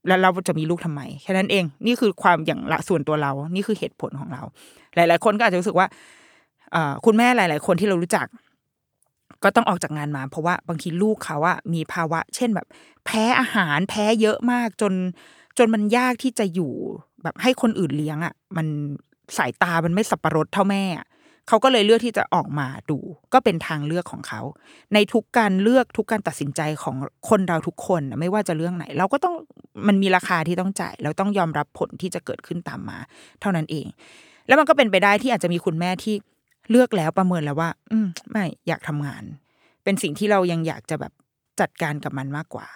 [0.07, 4.41] แล้วเราจะมีลูกทำไมแค่นั้นเอง นี่คือความอย่างละส่วนตัวเรา นี่คือเหตุผลของเรา
[4.95, 5.87] หลาย ๆ คนก็อาจจะรู้สึกว่า
[6.75, 8.27] อคุณแม่หลาย ๆ คนที่เรารู้จัก
[9.43, 12.67] ก็ต้องออกจากงานมา เพราะว่าบางทีลูกเขาอะมีภาวะ เช่นแบบ
[13.05, 14.93] แพ้อาหารแพ้เยอะมากจน
[15.57, 16.71] จนมันยากที่จะอยู่
[17.23, 18.67] แบบให้คนอื่นเลี้ยงอะมัน
[19.37, 21.07] สายตามันไม่สับประรดเท่าแม่อะ
[21.47, 22.97] เขาก็เลยเลือกที่จะออกมาดู
[23.33, 24.41] ก็เป็นทางเลือกของเขา
[24.93, 26.95] ในทุกการเลือกทุกการตัดสินใจของ
[27.29, 29.35] คนเราทุกคนนะไม่ว่าจะเรื่องไหน เราก็ต้อง
[29.87, 32.97] มันมีราคาที่ต้องจ่ายเราต้องยอมรับผลที่จะเกิดขึ้นตามมา
[33.41, 33.85] เท่านั้นเอง
[34.47, 36.15] แล้วมันก็เป็นไปได้ที่อาจจะมีคุณแม่ที่
[36.71, 39.23] เลือกแล้วประเมินแล้วว่า อืมไม่อยากทำงาน
[39.83, 41.13] เป็นสิ่งที่เรายังอยากจะแบบ
[41.59, 42.67] จัดการกับมันมากกว่า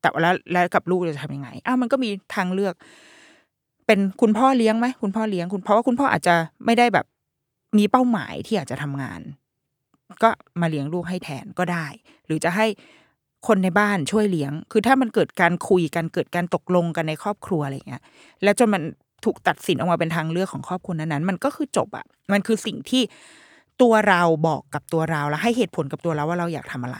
[0.00, 2.74] แต่แล้วแล้วกับลูกเราจะทำยังไงอ้าวมันก็มีทางเลือก
[3.86, 6.34] เป็นคุณพ่อเลี้ยงไหมคุณพ่อเลี้ยงคุณเพราะว่าคุณพ่ออาจจะ
[6.66, 7.06] ไม่ได้แบบ
[7.78, 9.20] มีเป้าหมายที่อยากจะทำงาน
[10.22, 10.30] ก็
[10.60, 11.86] มาเลี้ยงลูกให้แทนก็ได้
[12.26, 12.66] หรือจะให้
[13.46, 18.02] คนในบ้านช่วยเลี้ยง คือถ้ามันเกิดการคุยกันเกิดการตกลงกันในครอบครัวอะไรเงี้ย
[18.42, 18.82] แล้วจนมัน
[19.24, 23.02] ถูกตัดสินออกมาเป็นทางเลือกของครอบครัวนั้นๆ มันก็คือจบอะมันคือสิ่งที่
[23.82, 26.98] ตัวเราบอกกับตัวเราแล้วให้เหตุผลกับตัวเราว่าเราอยากทำอะไร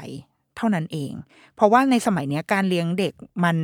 [0.62, 1.12] ท่านั้นเอง
[1.56, 3.12] เพราะว่าในสมัยเนี้ยการเลี้ยงเด็ก
[3.44, 3.56] มัน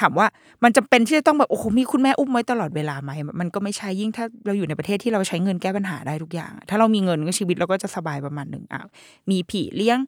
[0.00, 0.26] ถามว่า
[0.62, 8.80] มันจำเป็นที่จะต้องแบบโอ้โหมีคุณแม่อุ้มไว้ตลอดเวลาไหมมันก็ไม่ใช่ยิ่งถ้าเราอยู่ในประเทศที่เราใช้เงินแก้ปัญหาได้ทุกอย่าง ถ้าเรามีเงินก็ชีวิตเราก็จะสบายประมาณหนึ่งอะ
[9.30, 9.98] มีผีเลี้ยง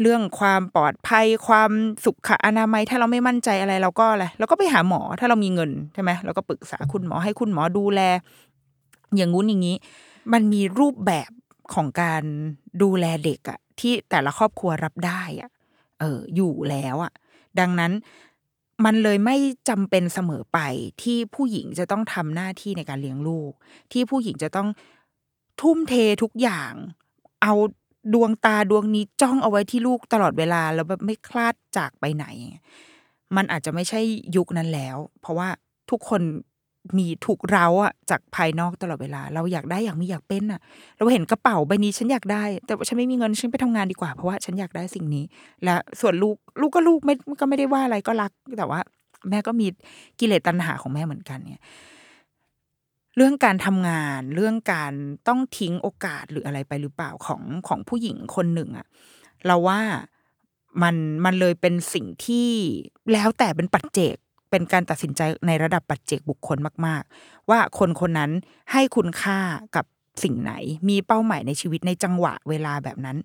[0.00, 1.70] เรื่องความปลอดภัยความ
[2.04, 8.00] สุขอนามัย ถ้าเราไม่มั่นใจอะไรเราก็อะไรเราก็ไปหาหมอถ้าเรามีเงินใช่ไหมเราก็ปรึกษาคุณหมอให้คุณหมอดูแล
[9.16, 9.76] อย่างงู้นอย่างนี้
[10.32, 11.30] มันมีรูปแบบ
[11.74, 12.22] ของการ
[12.82, 15.50] ดูแลเด็กอะที่แต่ละครอบครัวรับได้อะ
[16.04, 17.12] อออยู่แล้วอะ
[17.60, 17.92] ดังนั้น
[18.84, 19.36] มันเลยไม่
[19.68, 20.58] จำเป็นเสมอไป
[21.02, 23.52] ที่ผู้หญิงจะต้องทำหน้าที่ในการเลี้ยงลูก
[23.92, 24.68] ที่ผู้หญิงจะต้อง
[25.60, 26.72] ทุ่มเททุกอย่าง
[27.42, 27.54] เอา
[28.14, 32.26] ดวงตาดวงนี้จ้องเอาไว้ที่ลูกตลอดเวลาแล้วแบบไม่คลาดจากไปไหน
[33.36, 34.00] มันอาจจะไม่ใช่
[34.36, 35.48] ยุคนั้นแล้ว เพราะว่า
[35.90, 36.22] ทุกคน
[36.98, 40.60] มีถูกเร้าอะจากภายนอกตลอดเวลา เราอยากได้อยากมีอยากเป็นอะ
[40.98, 45.24] เราเห็นกระเป๋าใบนี้ฉันอยากได้ แต่ว่าฉันไม่มีเงินฉันไปทำงานดีกว่าเพราะว่าฉันอยากได้สิ่งนี้
[45.64, 48.80] และส่วนลูกลูกก็ลูกไม่ก็ไม่ได้ว่าอะไรก็รัก แต่ว่า
[49.30, 49.66] แม่ก็มี
[50.20, 51.64] กิเลสตัณหาของแม่เหมือนกันเนี่ย
[53.16, 54.92] เรื่องการทำงานเรื่องการ
[55.28, 58.86] ต้องทิ้งโอกาสหรืออะไรไปหรือเปล่าของของผู้หญิงคนหนึ่งอะ
[59.46, 59.80] เราว่า
[60.82, 62.50] มันมันเลยเป็นสิ่งที่
[63.12, 64.16] แล้วแต่เป็นปัจเจก
[64.54, 68.30] เป็นการตัดสินใจในระดับปัจเจกบุคคลมาก ๆ ว่าคนคนนั้น
[68.72, 69.38] ให้คุณค่า
[69.76, 69.84] กับ
[70.22, 70.52] สิ่งไหน
[70.88, 73.16] มีเป้าหมายในชีวิตในจังหวะเวลาแบบนั้น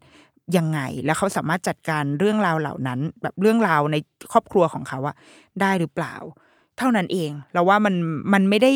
[0.58, 3.96] ยังไง แล้วเขาสามารถจัดการเรื่องราวเหล่านั้น แบบเรื่องราวใน
[4.32, 5.16] ครอบครัวของเขาอะ
[5.62, 6.16] ได้หรือเปล่า
[6.78, 7.96] เท่านั้นเองเราว่ามัน
[8.34, 8.72] มันไม่ได้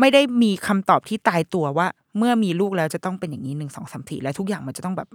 [0.00, 1.86] ไม่ได้มีคำตอบที่ตายตัวว่า
[2.18, 5.08] เมื่อมีลูกแล้วจะต้องเป็นอย่างนี้หนึ่งสองสามสี่แล้วทุกอย่างมันจะต้องแบบ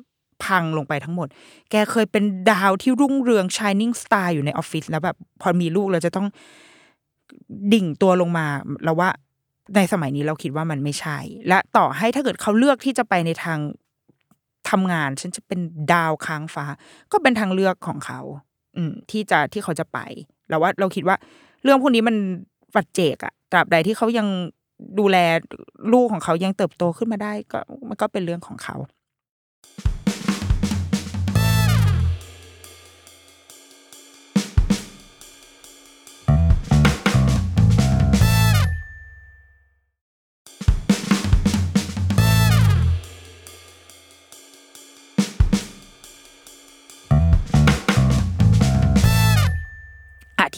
[0.44, 1.28] พังลงไปทั้งหมด
[1.72, 6.28] แกเคยเป็นดาวที่รุ่งเรือง shining star อยู่ในออฟฟิศแล้วแบบพอมีลูกแล้วจะต้อง
[7.74, 8.48] ดิ่งตัวลงมา
[8.84, 9.10] เราว่า
[9.76, 11.18] ในสมัยนี้เราคิดว่ามันไม่ใช่
[11.48, 13.60] และต่อให้ถ้าเกิดเขาเลือกที่จะไปในทาง
[14.70, 15.60] ทำงาน ฉันจะเป็น
[15.94, 16.66] ดาวค้างฟ้า
[17.12, 18.20] ก็เป็นทางเลือกของเขา
[18.76, 20.00] อืม ที่จะที่เขาจะไป
[20.50, 21.16] เราว่าเราคิดว่า
[21.64, 22.16] เรื่องพวกนี้มัน
[22.74, 24.28] ปัจเจกอะตราบใดที่เขายัง
[25.00, 25.18] ดูแล
[25.94, 28.76] ลูกของเขายังเติบโตขึ้นมาได้ ก็มันก็เป็นเรื่องของเขา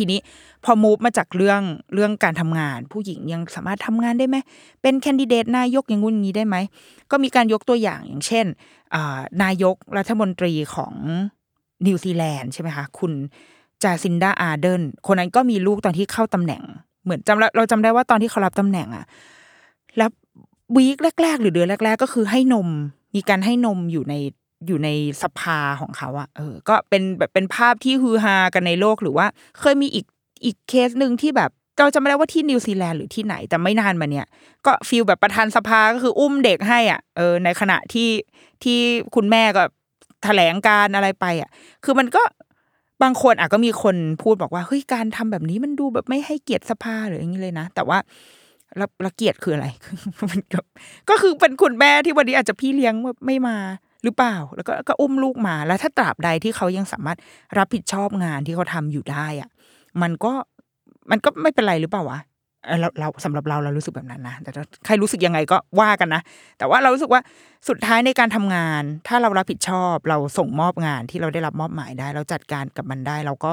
[0.04, 0.22] ทีนี้
[0.66, 1.62] พอ move มาจากเรื่อง
[1.94, 4.38] เรื่องการทำงาน ผู้หญิงยังสามารถทำงานได้ไหม
[4.82, 6.56] เป็นแคนดิเดตนายกอย่างงู้นงี้ได้ไหม
[7.12, 8.46] ก็มีการยกตัวอย่างอย่างเช่น
[9.44, 10.94] นายกรัฐมนตรีของ
[11.86, 13.12] นิวซีแลนด์ใช่ไหมคะคุณ
[13.84, 16.64] จาซินดาอาร์เดิร์นคนนั้นก็มีลูกตอนที่เข้าตำแหน่ง
[17.04, 19.06] เหมือนจำเราจำได้ว่าตอนที่เขารับตำแหน่งอะ
[19.98, 20.10] แล้ว
[20.76, 22.68] week แรก ๆ หรือเดือนแรก ๆ ก็คือให้นม
[23.16, 24.16] มีการให้นมอยู่ใน
[24.68, 24.90] อยู่ใน
[25.24, 29.28] สภาของเขาอะเออ ก็เป็นแบบเป็นภาพที่ฮือฮากันในโลกหรือว่า
[29.60, 30.06] เคยมีอีก
[30.46, 34.28] อีกเคสหนึ่งที่แบบเราจำไม่ได้ว่าที่นิวซีแลนด์หรือที่ไหนแต่ไม่นานมาเนี้ย
[34.66, 38.10] ก็ feel แบบประธานสภาก็คืออุ้มเด็กให้อะเออในขณะที่
[38.64, 38.80] ที่
[39.16, 39.64] คุณแม่ก็
[40.24, 41.50] แถลงการณ์อะไรไปอะ
[41.84, 42.24] คือมันก็
[43.04, 47.98] บางคนอะก็มีคนพูดบอกว่าเฮ้ยการทำแบบนี้มันดูแบบไม่ให้เกียรติสภาหรืออย่างนี้เลยนะ แต่ว่า
[48.80, 49.68] แล้วแล้วเกียรติคืออะไร
[50.32, 50.60] มันก็
[51.10, 52.94] ก็คือเป็นคุณแม่ที่วันนี้อาจจะพี่เลี้ยง
[53.26, 53.58] ไม่มา
[54.04, 57.18] หรือเปล่า แล้วก็ก็อุ้มลูกมาแล้วถ้าตราบใดที่เขายังสามารถ
[57.58, 59.50] รับผิดชอบงานที่เขาทำอยู่ได้อะ
[60.02, 60.34] มันก็
[61.12, 62.20] มันก็ไม่เป็นไรหรือเปล่าวะ
[62.82, 64.52] เราเราสำหรับเราเรารู้สึกแบบนั้นนะแต่
[64.86, 66.22] ใครรู้สึกยังไงก็ว่ากันนะ
[66.58, 67.22] แต่ว่าเรารู้สึกว่า
[67.70, 73.52] สุดท้ายในการทำงาน ถ้าเรารับผิดชอบ เราส่งมอบงานที่เราได้รับมอบหมายได้ เราจัดการกับมันได้เราก็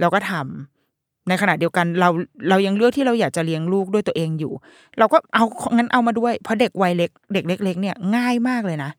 [0.00, 2.08] เราก็ทำในขณะเดียวกันเรา
[2.48, 4.52] เรายังเลือกที่เราอยากจะเลี้ยงลูกด้วยตัวเองอยู่
[4.98, 5.44] เราก็เอา
[5.76, 8.90] งั้นเอามาด้วย เพราะเด็กวัยเล็ก เด็กเล็ก ๆ เนี่ยง่ายมากเลยนะ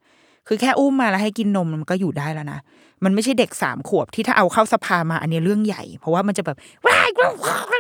[0.48, 2.60] คือแค่อุ้มมาแล้วให้กินนมมันก็อยู่ได้แล้วนะ
[3.04, 7.10] มันไม่ใช่เด็กสามขวบที่ถ้าเอาเข้าสภามาอันนี้เรื่องใหญ่ เพราะว่ามันจะแบบว้าย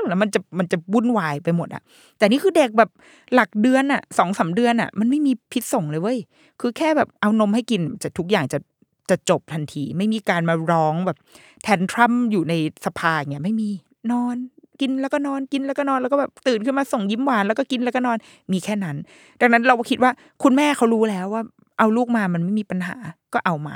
[0.10, 1.82] แล้วมันจะมันจะวุ่นวายไปหมดอะ
[2.18, 2.90] แต่นี่คือเด็กแบบ
[3.34, 6.18] หลักเดือนอะสองสาเดือนอะมันไม่มีพิษส่งเลยเว้ย
[6.62, 8.60] คือแค่แบบเอานมให้กินจะทุกอย่างจะ
[9.10, 11.18] จะจบทันที ไม่มีการมาร้องแบบ
[11.64, 12.54] แทนทรัมอยู่ใน
[12.86, 13.70] สภาอย่างเงี้ยไม่มี
[14.12, 14.38] นอน
[14.82, 18.18] กินแล้วก็นอนกินแล้วก็นอนแล้วก็แบบตื่นขึ้นมาส่งยิ้มหวานแล้วก็กินแล้วก็นอน
[18.52, 18.98] มีแค่นั้น
[19.42, 20.12] ดังนั้นเราคิดว่า
[20.44, 21.44] คุณแม่เขารู้แล้วว่า
[21.80, 22.98] เอาลูกมามันไม่มีปัญหา
[23.34, 23.76] ก็เอามา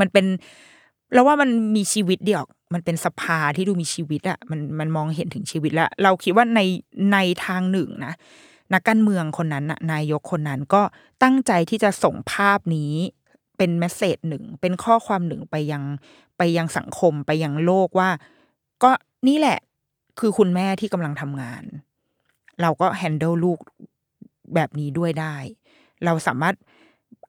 [0.00, 0.26] มันเป็น
[1.12, 2.44] เราว่ามันมีชีวิตเดียว
[2.74, 6.60] มันเป็นสภาที่ดูมีชีวิตอะมันมันมองเห็นถึงชีวิตแล้วเราคิดว่าใน
[7.12, 8.14] ในทางหนึ่งนะ
[8.72, 10.82] นักการเมืองคนนั้นน่ะนายกคนนั้นก็
[11.22, 12.92] ตั้งใจที่จะส่งภาพนี้
[13.56, 15.82] เป็นเมสเซจหนึ่ง เป็นข้อความหนึ่งไปยัง
[16.38, 18.10] ไปยังสังคมไปยังโลกว่า
[18.82, 18.90] ก็
[19.28, 19.58] นี่แหละ
[20.18, 21.62] คือคุณแม่ที่กำลังทำงาน
[22.62, 23.58] เราก็แฮนเดิลลูก
[24.54, 25.36] แบบนี้ด้วยได้
[26.04, 26.54] เราสามารถ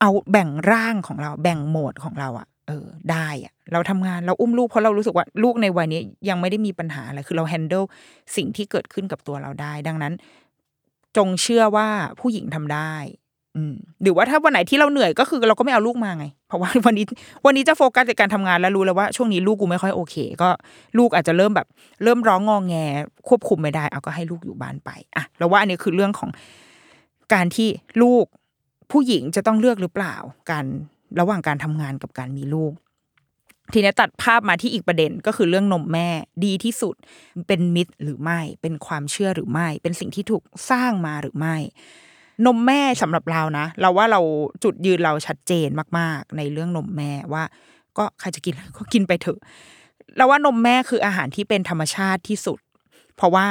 [0.01, 7.83] เอาแบ่งร่างของเราแบ่งโหมดของเราอะเออได้อะเราทำงานเราอุ้มลูกเพราะเรารู้สึกว่าลูกในวัยนี้ยังไม่ได้มีปัญหาอะไรคือเราแฮนเดิล
[8.35, 10.13] สิ่งที่เกิดขึ้นกับตัวเราได้ ดังนั้น
[11.17, 11.87] จงเชื่อว่า
[12.19, 12.93] ผู้หญิงทำได้
[13.55, 17.05] อืมหรือว่าถ้าวันไหนที่เราเหนื่อยก็คือเราก็ไม่เอาลูกมาไง เพราะว่าวันนี้
[17.45, 20.49] วันนี้จะโฟกัสในการทำงานแล้วรู้แล้วว่าช่วงนี้ลูกกูไม่ค่อยโอเค ก็
[20.97, 21.67] ลูกอาจจะเริ่มแบบ
[22.03, 22.75] เริ่มร้องงองแง
[23.27, 26.29] ควบคุมไม่ได้เอาก็ให้ลูกอยู่บ้านไปอะเราว่าอันนี้คือเรื่องของ
[27.33, 27.69] การที่
[28.01, 28.25] ลูก
[28.91, 30.15] ผู้หญิงจะต้องเลือกหรือเปล่า
[30.51, 30.65] การ
[31.19, 32.73] ระหว่างการทำงานกับการมีลูก
[33.73, 36.07] ทีนี้ตัดภาพมาที่อีกประเด็นก็คือเรื่องนมแม่
[36.45, 36.95] ดีที่สุด
[37.47, 41.55] เป็นมิตรหรือไม่ เป็นความเชื่อหรือไม่ เป็นสิ่งที่ถูกสร้างมาหรือไม่
[42.45, 44.21] นมแม่สำหรับเรานะ เราว่าเรา
[44.63, 47.43] จุดยืนเราชัดเจนมาก ๆ ในเรื่องนมแม่ว่า
[47.97, 49.39] ก็ใครจะกินก็กินไปเถอะ
[50.15, 52.59] เราว่านมแม่คืออาหารที่เป็นธรรมชาติที่สุด
[53.15, 53.45] เพราะว่า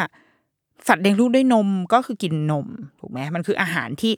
[0.88, 2.66] สัตว์เลี้ยงลูกด้วยนมก็คือกินนม
[3.00, 4.12] ถูกไหมมันคืออาหารที่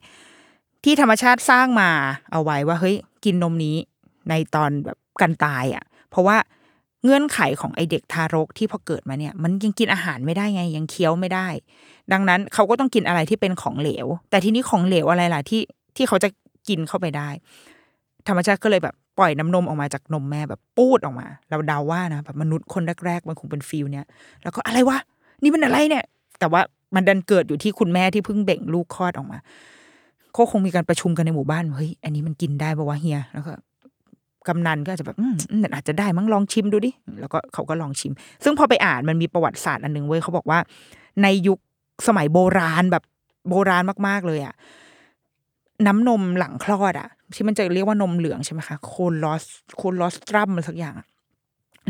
[0.85, 1.91] ที่ธรรมชาติสร้างมา
[2.33, 3.77] เอาไว้ว่าเฮ้ยกินนมนี้
[4.29, 6.37] ในตอนแบบกันตายอะ เพราะว่า
[7.05, 11.47] เงื่อนไขของไอเด็กทารกที่พอเกิดมาเนี่ย มันยังกินอาหารไม่ได้ไงยังเคี้ยวไม่ได้
[12.13, 15.63] ดังนั้นเขาก็ต้องกินอะไรที่เป็นของเหลว แต่ทีนี้ของเหลวอะไรล่ะที่
[15.97, 16.29] ที่เขาจะ
[16.69, 17.29] กินเข้าไปได้
[18.29, 24.07] ธรรมชาติก็เลยแบบปล่อยน้ำนมออกมาจากนมแม่แบบปูดออกมา เราเดาว่านะแบบมนุษย์คนแรกๆมันคงเป็นฟิลเนี่ย
[24.43, 24.99] แล้วก็อะไรวะ
[25.43, 26.05] นี่มันอะไรเนี่ย
[26.41, 26.61] แต่ว่า
[26.95, 29.39] มันดันเกิดอยู่ที่คุณแม่ที่เพิ่งเบ่งลูกคลอดออกมา
[30.37, 33.53] ก็คงมีการประชุมกันในหมู่บ้านเฮ้ยอันนี้มันกินได้ปะวะเฮียแล้วก็
[34.49, 36.91] กำนันก็อาจจะแบบอืมมันอาจจะได้มั้งลองชิมดูดิ
[37.21, 38.13] แล้วก็เขาก็ลองชิม
[38.45, 40.59] ซึ่งพอไปอ่านมันมีประวัติศาสตร์อันหนึ่งเว้ยเขาบอกว่า
[41.23, 41.59] ในยุค
[42.07, 43.03] สมัยโบราณแบบ
[43.49, 44.55] โบราณมากๆเลยอะ
[45.87, 48.93] น้ำนมหลังคลอดอะที่มันจะเรียกว่านมเหลืองใช่ไหมคะโค
[49.23, 49.45] ลอส
[49.77, 51.07] โคลอสตรัมอะไรสักอย่างอะ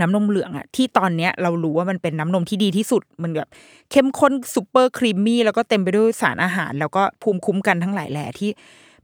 [0.00, 3.48] น้ำนมเหลืองอะที่ตอนเนี้ยเรารู้ว่ามันเป็นน้ำนมที่ดีที่สุด มันแบบ
[3.90, 8.50] เข้มข้นซูเปอร์ครีมมี่แล้วก็เต็มไปด้วยสารอาหาร แล้วก็ภูมิคุ้มกันทั้งหลายแหล่ที่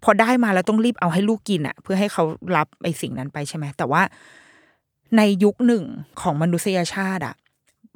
[0.03, 2.25] พอได้มาแล้วต้องรีบเอาให้ลูกกินอะเพื่อให้เขา
[2.57, 4.03] รับไอ้สิ่งนั้นไปใช่ไหมแต่ว่า
[5.17, 5.85] ในยุคหนึ่ง
[6.21, 7.35] ของมนุษยชาติอะ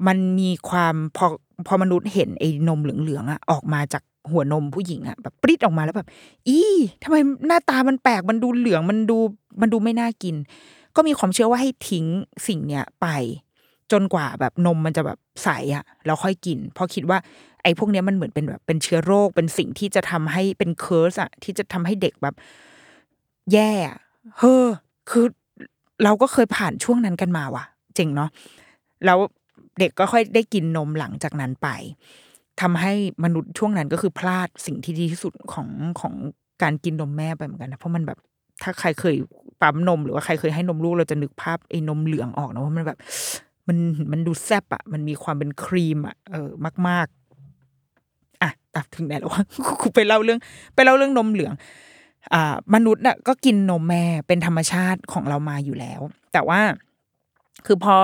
[0.06, 1.26] มันมีความพอ
[1.66, 6.08] พอมนุษย์เห็นไอ้นมเหลืองๆอะออกมาจากหัวนมผู้หญิงอะแบบปริ๊ดออกมาแล้วแบบ
[6.48, 6.58] อี
[7.02, 9.18] ทำไมหน้าตามันแปลกมันดูเหลืองมันดู
[9.60, 10.34] มันดูไม่น่ากิน
[10.96, 12.06] ก็มีความเชื่อว่าให้ทิ้ง
[12.46, 13.06] สิ่งเนี้ยไป
[13.92, 17.18] จนกว่าแบบนมมันจะแบบใสอะแล้วค่อยกิน เพราะคิดว่า
[17.62, 22.34] ไอ้พวกเนี้ยมันเหมือนเป็นแบบเป็นเชื้อโรคเป็นสิ่งที่จะทำให้เป็นเคิร์สอะที่จะทำให้เด็กแบบ
[23.52, 23.72] แย่
[24.38, 24.64] เฮ้อ
[25.10, 25.26] คือ
[26.04, 28.30] เราก็เคยผ่านช่วงนั้นกันมาว่ะ เจ๋งเนาะ
[29.04, 29.18] แล้ว
[29.78, 31.68] เด็กก็ค่อยได้กินนมหลังจากนั้นไป
[32.60, 32.92] ทำให้
[33.24, 35.68] มนุษย์ช่วงนั้นก็คือพลาดสิ่งที่ดีที่สุดของ
[36.00, 36.14] ของ
[36.62, 38.18] การกินนมแม่ไปเหมือนกันนะเพราะมันแบบ
[38.62, 39.16] ถ้าใครเคย
[39.62, 42.98] ปั๊มนม หรือว่าใครเคยให้นมลูกเราจะนึกภาพไอ้นมเหลืองออกนะว่ามันแบบ
[43.68, 43.78] มัน
[44.12, 46.50] มันดูแซบอะมันมีความเป็นครีมอะเออ
[46.88, 47.06] มาก
[47.74, 49.42] ๆ อะตับถึงไหนแล้ววะ
[49.80, 50.38] กูไปเล่าเรื่อง
[50.74, 51.54] ไปเล่าเรื่องนมเหลือง
[52.34, 56.00] อ่ามนุษย์น่ะก็กินนมแม่เป็นธรรมชาติของเรามาอยู่แล้ว
[56.32, 56.60] แต่ว่า
[57.66, 57.94] คือพอ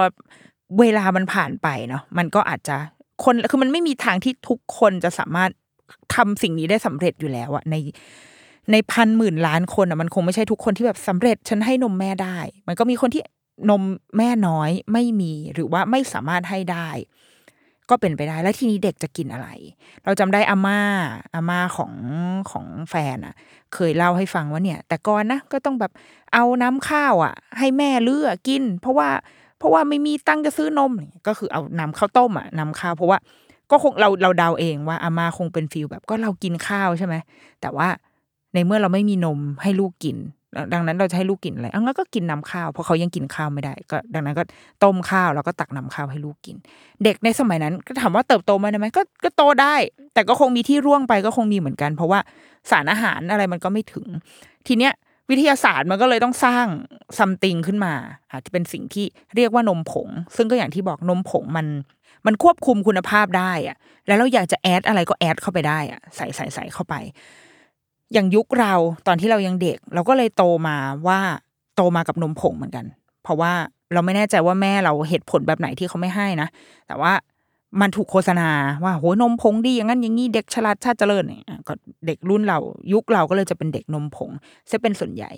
[0.81, 2.77] เวลามันผ่านไปเนาะมันก็อาจจะ
[3.25, 5.51] คนคือมันไม่มีทางที่ทุกคนจะสามารถ
[6.15, 7.75] ทำสิ่งนี้ได้สำเร็จอยู่แล้วอะใน
[8.73, 13.23] ในพันหมื่นล้านคนอะมันคงไม่ใช่ทุกคนที่แบบสำเร็จฉันให้นมแม่ได้ มันก็มีคนที่
[13.71, 13.83] นม
[14.17, 16.89] แม่น้อยไม่มีหรือว่าไม่สามารถให้ได้
[17.91, 19.49] ก็เป็นไปได้แล้วทีนี้เด็กจะกินอะไร
[20.05, 20.81] เราจำได้อาม่า
[21.35, 21.93] อาม่าของ
[22.51, 23.35] ของแฟนอะ
[23.75, 25.93] เคยเล่าให้ฟังว่าเนี่ย แต่ก่อนนะก็ต้องแบบ
[26.35, 29.09] เอาน้ำข้าวอะ ให้แม่เลือกกิน เพราะว่า
[29.59, 30.93] เพราะว่าไม่มีตังค์จะซื้อนม
[31.27, 33.19] ก็คือเอาน้ำข้าวต้มอะน้ำข้าวเพราะว่า
[33.71, 37.15] ก็คงเราเราเดาเองว่าอาม่าคงเป็นฟิลแบบก็เรากินข้าวใช่ไหม
[37.61, 37.89] แต่ว่า
[38.55, 40.19] ในเมื่อเราไม่มีนมให้ลูกกิน
[40.73, 44.43] ดังนั้นเราจะให้ลูกกินอะไรอังั้นก็กินน้ำข้าวเพราะเขายังกินข้าวไม่ได้ ก็ ดังนั้นก็
[44.85, 46.57] ต้มข้าวแล้วก็ตักน้ำข้าวให้ลูกกิน
[47.05, 49.75] เด็กในสมัยนั้น ก็ถามว่าเติบโตมาได้ไหมก็ก็โตได้
[50.15, 52.21] แต่ก็คงมีที่ร่วงไปก็คงมีเหมือนกัน เพราะว่า
[52.71, 54.07] สารอาหารอะไรมันก็ไม่ถึง
[54.67, 54.93] ทีเนี้ย
[55.31, 56.67] วิทยาศาสตร์มันก็เลยต้องสร้าง
[57.19, 57.95] ซัมติงขึ้นมา
[58.33, 59.07] อาจจะเป็นสิ่งที่
[59.37, 61.67] เรียกว่านมผง ซึ่งก็อย่างที่บอกนมผงมัน
[62.27, 66.95] มันควบคุมคุณภาพได้อะแล้วเราอยากจะแอดอะไรก็แอดเข้าไปได้อะใส่ใส่ใส่เข้าไป
[68.13, 68.75] อย่างยุคเรา
[69.07, 71.21] ตอนที่เรายังเด็ก เราก็เลยโตมาว่า
[71.77, 72.85] โตมากับนมผงเหมือนกัน
[73.23, 73.53] เพราะว่า
[73.93, 76.49] เราไม่แน่ใจว่าแม่เราเหตุผลแบบไหนที่เขาไม่ให้นะ
[76.87, 77.13] แต่ว่า
[77.81, 78.49] มันถูกโฆษณา
[78.85, 81.75] ว่าโหนมผงดีอย่างนั้นอย่างนี้เด็กฉลาดชาติเจริญเนี่ยก็
[82.07, 82.59] เด็กรุ่นเรา
[82.93, 84.31] ยุคเราก็เลยจะเป็นเด็กนมผง
[84.73, 85.31] จะเป็นส่วนใหญ่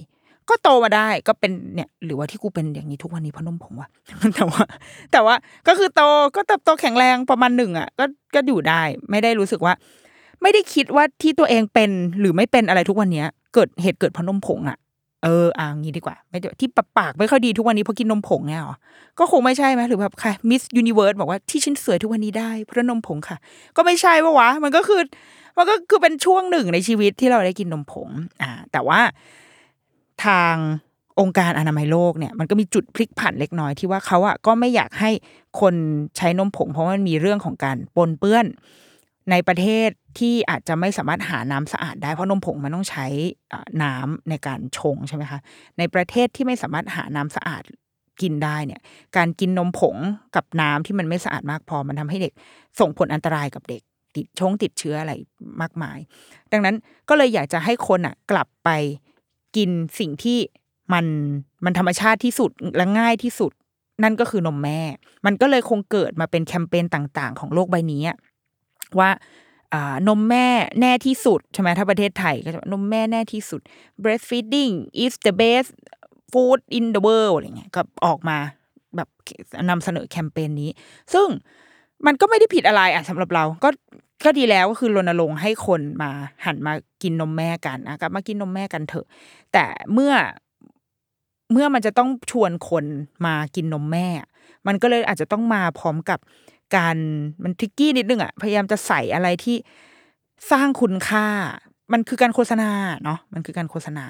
[0.49, 3.89] ก็โตมาได้ก็เป็นเนี่ย หรือว่าที่กูเป็นอย่างนี้ทุกวันนี้เพราะนมผงวะ
[4.35, 4.63] แต่ว่า
[5.13, 5.35] แต่ว่า
[5.69, 6.03] ก็คือโต
[6.37, 8.05] ก็เติบโตแข็งแรงประมาณหนึ่งอะ ก็
[8.35, 9.75] ก็อยู่ได้ ไม่ได้รู้สึกว่า
[10.43, 14.79] ไม่ได้คิดว่าที่ตัวเองเป็นหรือไม่เป็นอะไรทุกวันเนี้ย เกิดเหตุเกิดเพราะนมผงอะ
[15.25, 18.77] เอออ่างี้ดีกว่า ไม่ที่ปากไม่ค่อยดีทุกวันนี้เพราะกินนมผงไงหรอ
[19.19, 23.37] ก็คงไม่ใช่ไหมหรือแบบใครมิสยูนิเวิร์สบอกว่าที่ฉันสวยทุกวันนี้ได้เพราะนมผงค่ะ
[23.77, 25.01] ก็ไม่ใช่ปะวะ มันก็คือ
[25.59, 28.09] มันก็คือเป็นช่วงหนึ่งในชีวิตที่เราได้กินนมผง
[28.43, 29.01] อ่า แต่ว่า
[30.25, 30.55] ทาง
[31.21, 35.11] องค์การอนามัยโลกเนี่ยมันก็มีจุดพลิกผันเล็กน้อยที่ว่าเขาอะก็ไม่อยากให้
[35.61, 35.75] คน
[36.17, 38.47] ใช้นมผง เพราะมันมีเรื่องของการปนเปื้อน
[39.31, 39.89] ในประเทศ
[40.19, 43.07] ที่อาจจะไม่สามารถหาน้ำสะอาดได้เพราะนมผงมันต้องใช้
[43.83, 45.41] น้ำในการชงใช่ไหมคะ
[45.79, 47.63] ในประเทศที่ไม่สามารถหาน้ำสะอาด
[48.23, 48.81] กินได้เนี่ย
[49.17, 49.97] การกินนมผง
[50.37, 52.33] กับน้ำที่มันไม่สะอาดมากพอมันทำให้เด็ก
[52.81, 53.83] ส่งผลอันตรายกับเด็ก
[54.17, 55.13] ติดชงติดเชื้ออะไร
[55.61, 55.99] มากมาย
[56.53, 56.77] ดังนั้น
[57.09, 58.71] ก็เลยอยากจะให้คนอะ กลับไป
[59.57, 60.39] กินสิ่งที่
[60.93, 61.07] มัน
[61.65, 63.53] มันธรรมชาติที่สุดและง่ายที่สุด
[64.03, 64.81] นั่นก็คือนมแม่
[65.27, 68.03] มันก็เลยคงเกิดมาเป็นแคมเปญต่าง ๆ ของโลกใบนี้
[68.99, 69.11] ว่า
[70.09, 70.47] นมแม่
[70.81, 73.61] แน่ที่สุดใช่ไหมถ้าประเทศไทยก็จะนมแม่แน่ที่สุด
[74.03, 74.73] breastfeeding
[75.05, 75.71] is the best
[76.33, 78.39] food in the world อะไรเงี้ยก็ออกมา
[78.97, 79.09] แบบ
[79.71, 80.71] นำเสนอแคมเปญนี้
[81.15, 81.29] ซึ่ง
[82.07, 83.69] มันก็ไม่ได้ผิดอะไรอะสำหรับเราก็
[84.25, 86.11] ก็ดีแล้วก็คือรณรงค์ให้คนมา
[86.45, 86.73] หันมา
[87.03, 89.07] กินนมแม่กันนะกลับมากินนมแม่กันเถอะ
[89.53, 90.13] แต่เมื่อ
[91.53, 92.85] เมื่อมันจะต้องชวนคน
[93.27, 94.07] มากินนมแม่
[94.67, 96.19] มันก็เลยอาจจะต้องมาพร้อมกับ
[96.77, 96.97] การ
[97.43, 99.57] มันทิกกี้นิดนึงอะพยายามจะใส่อะไรที่
[100.51, 101.27] สร้างคุณค่า
[101.93, 102.71] มันคือการโฆษณา
[103.05, 104.05] เนาะมันคือการโฆษณา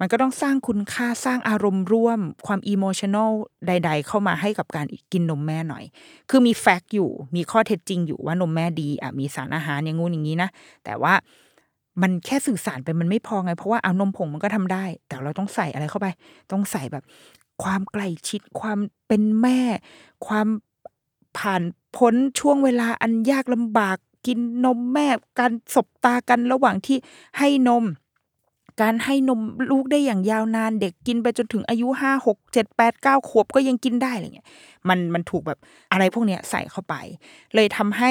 [0.00, 3.30] มันก็ต้องสร้างคุณค่าสร้างอารมณ์ร่วม ความอิโมชันอล
[3.66, 5.84] ใด ๆ เข้ามาให้กับการกินนมแม่หน่อย
[6.30, 10.48] คือมีแฟกต์อยู่ มีข้อเท็จจริงอยู่ว่านมแม่ดีอะมีสารอาหารอย่างงู้นอย่างนี้นะ
[10.84, 11.14] แต่ว่า
[12.02, 16.06] มันแค่สื่อสารไปมันไม่พอไง เพราะว่าเอานมผงมันก็ทำได้ แต่เราต้องใส่อะไรเข้าไป
[16.52, 17.04] ต้องใส่แบบ
[17.62, 19.60] ความใกล้ชิดความเป็นแม่
[20.26, 20.46] ความ
[21.38, 21.62] ผ่าน
[21.96, 25.06] พ้นช่วงเวลาอันยากลำบากกินนมแม่
[25.38, 26.96] การสบตากันระหว่างที่
[27.38, 27.84] ให้นม
[28.82, 34.48] การให้นมลูกได้อย่างยาวนานเด็กกินไปจนถึงอายุห้าหกเจ็ดแปดเก้าขวบก็ยังกินได้อะไรเงี้ย
[34.88, 35.58] มันมันถูกแบบ
[35.92, 36.94] อะไรพวกเนี้ยใส่เข้าไป
[37.54, 38.10] เลยทำให้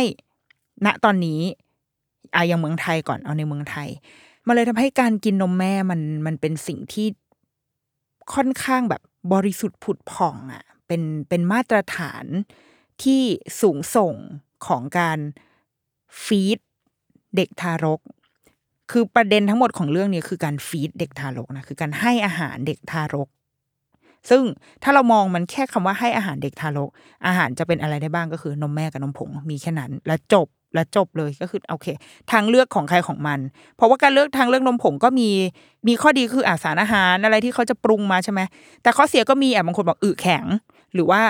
[0.85, 1.41] ณตอนนี้
[2.35, 3.89] อะอย่างเมืองไทยก่อนเอาในเมืองไทย
[4.47, 7.07] มันเลยทำให้การกินนมแม่มันมันเป็นสิ่งที่
[8.33, 9.01] ค่อนข้างแบบ
[9.33, 12.25] บริสุทธิ์ผุดผ่องอะ่ะเป็นเป็นมาตรฐาน
[13.03, 13.23] ที่
[13.61, 14.15] สูงส่ง
[14.67, 15.19] ของการ
[16.23, 16.59] ฟีด
[17.35, 17.99] เด็กทารก
[18.91, 23.29] คือประเด็นทั้งหมดของเรื่องนี้คือการฟีดเด็กทารกนะคือการให้อาหารเด็กทารก
[24.29, 24.43] ซึ่ง
[24.83, 26.89] ถ้าเรามองมันแค่คำว่าให้อาหารเด็กทารก
[27.27, 31.87] อาหารจะเป็นอะไรได้บ้างก็คือนมแม่กับนมผงมีแค่นั้น และจบและจบเลยก็คือโอเค
[32.31, 33.39] ทางเลือกของใครของมัน
[33.75, 35.29] เพราะว่าการเลือกทางเลือกนมผงก็มี
[35.87, 38.41] มีข้อดีคืออาสารอาหารอะไรที่เขาจะปรุงมาใช่ไหม
[38.81, 40.45] แต่ข้อเสียก็มีอะบางคนบอกอึแข็ง
[40.93, 41.21] หรือว่า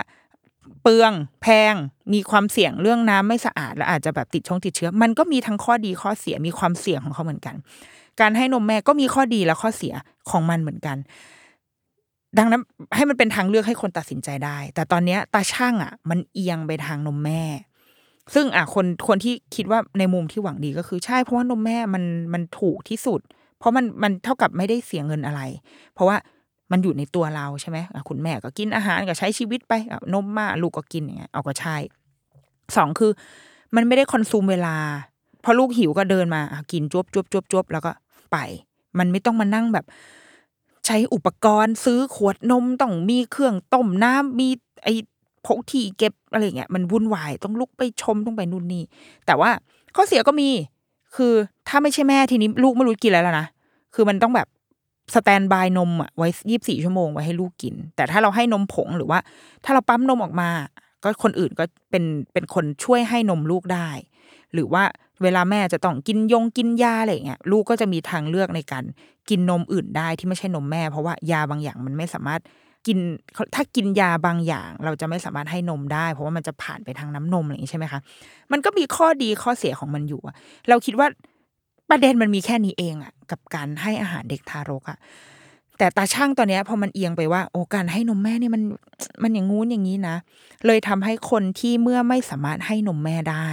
[0.81, 1.75] เปลืองแพง
[2.13, 7.55] มีความเสี่ยงเรื่องน้ำไม่สะอาด และอาจจะแบบติดชงติดเชื้อ มันก็มีทั้งข้อดีข้อเสียมีความเสี่ยงของเขาเหมือนกัน
[8.21, 9.93] การให้นมแม่ก็มีข้อดีและข้อเสีย
[10.29, 10.97] ของมันเหมือนกัน
[12.37, 12.61] ดังนั้น
[12.95, 17.41] ให้มันเป็นทางเลือกให้คนตัดสินใจได้ แต่ตอนนี้ตาช่างอะ มันเอียงไปทางนมแม่
[18.33, 22.03] ซึ่งอะคนคนที่คิดว่าในมุมที่หวังดีก็คือใช่เพราะว่านมแม่มัน
[22.33, 23.21] มันถูกที่สุด
[23.59, 25.41] เพราะมันมันเท่ากับไม่ได้เสียเงินอะไร
[25.93, 26.17] เพราะว่า
[26.71, 27.77] มันอยู่ในตัวเราใช่ไหม
[28.09, 29.73] คุณแม่ก็กินอาหารก็ใช้ชีวิตไป
[30.13, 31.75] นมมาลูกก็กินอย่างเงี้ยเอาก็ใช่
[32.75, 33.11] สองคือ
[33.75, 34.75] มันไม่ได้คอนซูมเวลา
[35.43, 36.41] พอลูกหิวก็เดินมา
[36.71, 37.91] กินจวบจวบจวบจวบแล้วก็
[38.31, 38.37] ไป
[38.99, 39.85] มันไม่ต้องมานั่งแบบ
[40.85, 44.47] ใช้อุปกรณ์ซื้อขวดนมต้องมีเครื่องต้มน้ำมี
[44.83, 44.93] ไอ้
[45.45, 48.83] พกที่เก็บอะไรเงี้ยมันวุ่นวายต้องลุกไปชมต้องไปนู่นนี่
[49.25, 49.49] แต่ว่า
[49.95, 50.49] ข้อเสียก็มี
[51.15, 51.33] คือ
[51.67, 53.47] ถ้าไม่ใช่แม่ทีนี้ลูกไม่รู้กินอะไรแล้วนะ
[53.95, 54.47] คือมันต้องแบบ
[55.13, 59.19] สแตนบายนมอะไว้ยี่บสี่ชั่วโมงไว้ให้ลูกกิน แต่ถ้าเราให้นมผงหรือว่า
[59.65, 60.49] ถ้าเราปั๊มนมออกมา
[61.03, 62.03] ก็คนอื่นก็เป็น
[62.33, 63.89] เป็นคนช่วยให้นมลูกได้
[64.53, 64.83] หรือว่า
[65.23, 68.83] เวลาแม่จะต้องกินยงกินยาอะไรเงี้ยลูกก็จะมีทางเลือกในการ
[69.29, 72.41] กินนมอื่นได้ที่ไม่ใช่นมแม่ เพราะว่ายาบางอย่างมันไม่สามารถ
[72.87, 72.97] กิน
[73.55, 77.99] ถ้ากินยาบางอย่างเราจะไม่สามารถให้นมได้ เพราะว่ามันจะผ่านไปทางน้ำนมอะไรอย่างนี้ใช่ไหมคะ
[78.51, 80.21] มันก็มีข้อดีข้อเสียของมันอยู่
[80.69, 81.07] เราคิดว่า
[81.89, 84.97] ประเด็นมันมีแค่นี้เองอะกับการให้อาหารเด็กทารกอะ
[85.77, 88.63] แต่ตาช่างตอนนี้พอมันเอียงไปว่า โอ้การให้นมแม่นี่มัน
[89.23, 90.15] มันอย่างงู้นอย่างนี้นะ
[90.65, 93.49] เลยทำให้คนที่เมื่อไม่สามารถให้นมแม่ได้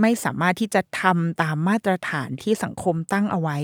[0.00, 3.56] ไม่สามารถที่จะทำตามมาตรฐานที่สังคมตั้งเอาไว้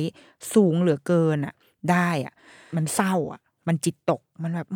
[0.55, 1.55] สูงเหลือเกินอะ
[1.91, 2.35] ได้อะ
[2.77, 4.69] มันเศร้าอะ มันจิตตกมันแบบ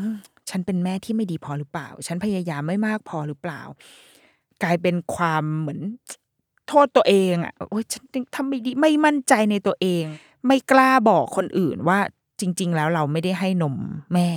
[0.51, 3.61] ฉันเป็นแม่ที่ไม่ดีพอหรือเปล่า ฉันพยายามไม่มากพอหรือเปล่า
[4.63, 5.81] กลายเป็นความเหมือน
[6.69, 8.03] โทษตัวเองอะโอ้ยฉัน
[8.35, 10.05] ทำไม่ดีไม่มั่นใจในตัวเอง
[10.47, 11.99] ไม่กล้าบอกคนอื่นว่า
[12.41, 13.75] จริง ๆ แล้วเราไม่ได้ให้นม
[14.13, 14.29] แม่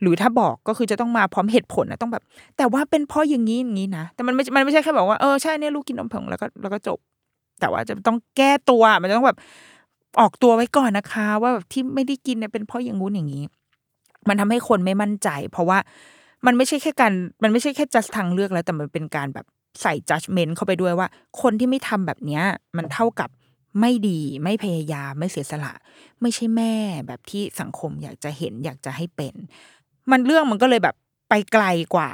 [0.00, 2.22] หรือถ้าบอกก็คือจะต้องมาพร้อมเหตุผลนะต้องแบบ
[2.56, 6.98] แต่ว่าเป็นเพราะอย่างนี้อย่างนี้นะแต่มันไม่มันไม่ใช่แค่บอกว่าเออใช่เนี่ยลูกกินนมผงแล้วก็แล้วก็จบ
[7.60, 9.38] แต่ว่าจะต้องแก้ตัวมันต้องแบบ
[10.20, 13.44] ออกตัวไว้ก่อนนะคะ ว่าแบบที่ไม่ได้กินเนี่ยเป็นเพราะอย่างงู้นอย่างนี้
[14.28, 15.78] มันทำให้คนไม่มั่นใจ เพราะว่า
[16.46, 17.12] มันไม่ใช่แค่การ
[17.42, 19.46] มันไม่ใช่แค่จัดทางเลือกแล้ว แต่มันเป็นการแบบ
[19.82, 21.08] ใส่ judgment เข้าไปด้วยว่า
[21.40, 22.42] คนที่ไม่ทำแบบเนี้ย
[22.76, 23.30] มันเท่ากับ
[23.80, 25.72] ไม่ดีไม่พยายามไม่เสียสละ
[26.20, 26.74] ไม่ใช่แม่
[27.06, 29.34] แบบที่สังคมอยากจะเห็นอยากจะให้เป็น
[30.10, 30.96] มันเรื่องมันก็เลยแบบ
[31.28, 31.64] ไปไกล
[31.94, 32.10] กว่า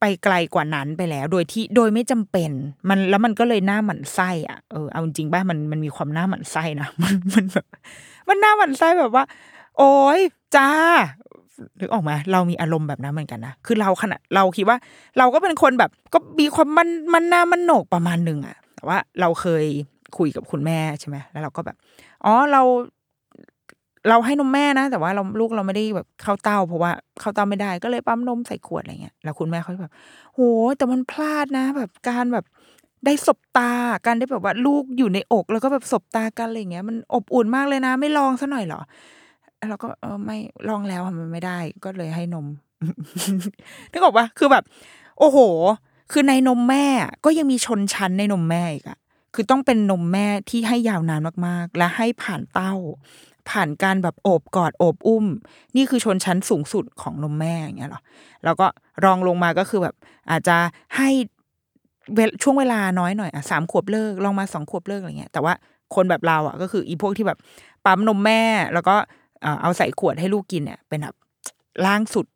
[0.00, 2.50] ไปไกลกว่านั้นไปแล้ว โดยที่โดยไม่จำเป็น
[2.88, 7.66] มันแล้วมันก็เลยหน้าหมันไส้อะเออเอาจริงป่ะมันมันมีความหน้าหมันไส้นะมันมันแบบ
[8.28, 9.24] มันหน้าหมันไส้แบบว่า
[9.78, 10.20] โอ้ย
[10.56, 10.70] จ้า
[11.78, 14.76] หรือออกมาเรามีอารมณ์แบบนั้นเหมือนกันนะคือเราขนาดเราคิดว่า
[15.18, 19.64] เราก็เป็นคนแบบก็มีความมันมันหน้ามันโหนกประมาณหนึ่งอะแต่ว่าเราเคย
[20.18, 21.76] คุยกับคุณแม่ใช่ไหมแล้วเราก็แบบ
[22.24, 22.62] อ๋อเรา
[24.08, 26.90] เราให้นมแม่นะ แต่ว่าเราลูกเราไม่ได้แบบเข้าเต้า เพราะว่า
[27.20, 29.92] เข้าเต้าไม่ได้ก็เลยปั๊มนมใส่ขวดอะไรเงี้ยแล้วคุณแม่เขาแบบ
[30.34, 30.40] โห
[30.76, 32.44] แต่มันพลาดนะ แบบการแบบ
[33.04, 33.72] ได้สบตา
[34.06, 38.80] การได้แบบว่าลูกอยู่ในอก แล้วก็แบบสบตากันอะไรเงี้ยมันอบอุ่นมากเลยนะ ไม่ลองซะหน่อยเหรอ
[39.68, 40.38] แล้วก็เออไม่
[40.68, 42.46] ลองแล้วมันไม่ได้ ก็เลยให้นม
[43.92, 44.64] นึกออกปะคือแบบ
[45.18, 45.38] โอ้โห
[46.12, 46.86] คือในนมแม่
[47.24, 48.98] ก็ยังมีชนชั้นในนมแม่อีกอะ
[49.34, 52.74] คือต้องเป็นนมแม่ที่ให้ยาวนานมากๆ และให้ผ่านเต้า
[53.50, 55.26] ผ่านการแบบโอบกอดโอบอุ้ม
[55.76, 58.00] นี่คือชนชั้นสูงสุดของนมแม่อย่างเงี้ยหรอ
[58.44, 58.66] แล้วก็
[59.04, 59.94] รองลงมาก็คือแบบ
[60.30, 60.56] อาจจะ
[60.96, 61.10] ให้
[62.42, 65.52] ช่วงเวลาน้อยหน่อยอะสามขวบเลิกลองมาสองขวบเลิกอะไรเงี้ยแต่ว่า
[65.94, 67.38] คนแบบเราอะ ก็คืออีพวกที่แบบ
[67.86, 68.42] ปั๊มนมแม่
[68.74, 68.96] แล้วก็
[69.62, 71.16] เอาใส่ขวดให้ลูกกินเนี่ยเป็นแบบ
[71.86, 72.26] ล่างสุด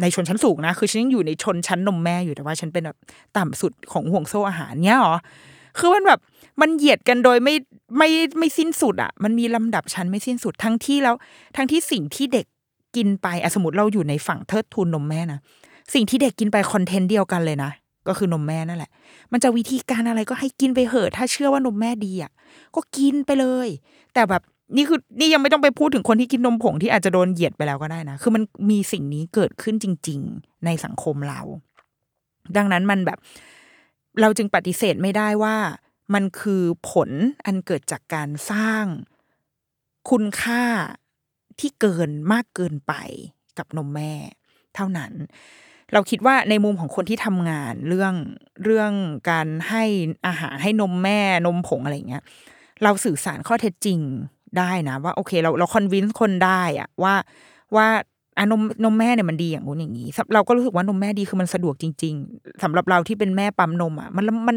[0.00, 2.98] ในชนชั้นสูงนะ คือฉันยังอยู่ในชนชั้นนมแม่อยู่แต่ว่าฉันเป็นแบบ
[3.36, 5.16] ต่ำสุดของห่วงโซ่อาหารเนี้ยหรอ
[5.78, 6.20] คือมันแบบ
[6.60, 7.54] มันเหยียดกันโดยไม่
[7.98, 8.08] ไม่
[8.38, 11.14] ไม่สิ้นสุดอะ มันมีลำดับชั้นไม่สิ้นสุดทั้งที่แล้ว
[11.56, 12.46] ทั้งที่สิ่งที่เด็ก
[12.96, 15.38] กินไปอสมมติเราอยู่ในฝั่งเทิดทูนนมแม่นะ
[15.94, 17.70] สิ่งที่เด็กกินไปคอนเทนต์เดียวกันเลยนะ
[18.08, 18.90] ก็คือนมแม่นั่นแหละ
[19.32, 22.32] มันจะวิธีการอะไรก็ให้กินไปเหอะ ถ้าเชื่อว่านมแม่ดีอะ
[22.74, 23.68] ก็กินไปเลย
[24.14, 24.42] แต่แบบ
[24.76, 31.40] นี่คือนี่ยังไม่ต้องไปพูดถึงคนที่กินนมผงที่อาจจะโดนเหยียดไปแล้วก็ได้นะ คือมันมีสิ่งนี้เกิดขึ้นจริง ๆ ในสังคมเรา
[32.56, 33.18] ดังนั้นมันแบบ
[34.20, 35.56] เราจึงปฏิเสธไม่ได้ว่า
[36.14, 37.10] มันคือผล
[37.46, 38.84] อันเกิดจากการสร้าง
[40.10, 40.64] คุณค่า
[41.60, 42.94] ที่เกินมากเกินไป
[43.58, 44.12] กับนมแม่
[44.74, 45.12] เท่านั้น
[45.92, 48.14] เราคิดว่าในมุมของคนที่ทำงานเรื่อง
[48.64, 48.92] เรื่อง
[49.30, 49.84] การให้
[50.26, 52.24] อาหารให้นมแม่นมผงอะไรเงี้ย
[52.82, 54.00] เราสื่อสารข้อเท็จจริง
[54.58, 57.14] ได้นะว่าโอเค เราเราคอนวินส์คนได้อะว่า
[57.76, 57.86] ว่า
[58.38, 64.56] อานมนมแม่เนี่ยมันดีอย่างนู้นอย่างนี้ เราก็รู้สึกว่านมแม่ดีคือมันสะดวกจริง ๆสำหรับเราที่เป็นแม่ปั๊มนมอะมันมัน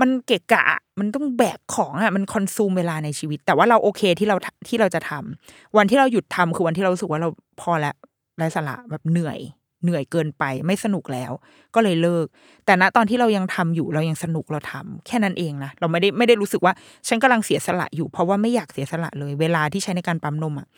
[0.00, 0.64] มันเกะกะ
[0.98, 4.36] มันต้องแบกของอะมันคอนซูมเวลาในชีวิต แต่ว่าเราโอเคที่เรา
[4.68, 7.28] ที่เราจะทำวันที่เราหยุดทำคือวันที่เรารู้สึกว่าเรา
[7.60, 7.94] พอแล้ว
[8.38, 9.38] ไร้สาระแบบเหนื่อย
[9.82, 11.32] เหนื่อยเกินไปไม่สนุกแล้ว
[11.74, 12.26] ก็เลยเลิก
[12.66, 16.72] แต่ณตอนที่เรายังทำอยู่เรายังสนุกเราทำแค่นั้นเองนะเราไม่ได้ไม่ได้รู้สึกว่า
[17.08, 20.68] ฉันกำลังเสียสละอยู่ เพราะว่าไม่อยากเสียสละเลย เวลาที่ใช้ในการปั๊มนมอะ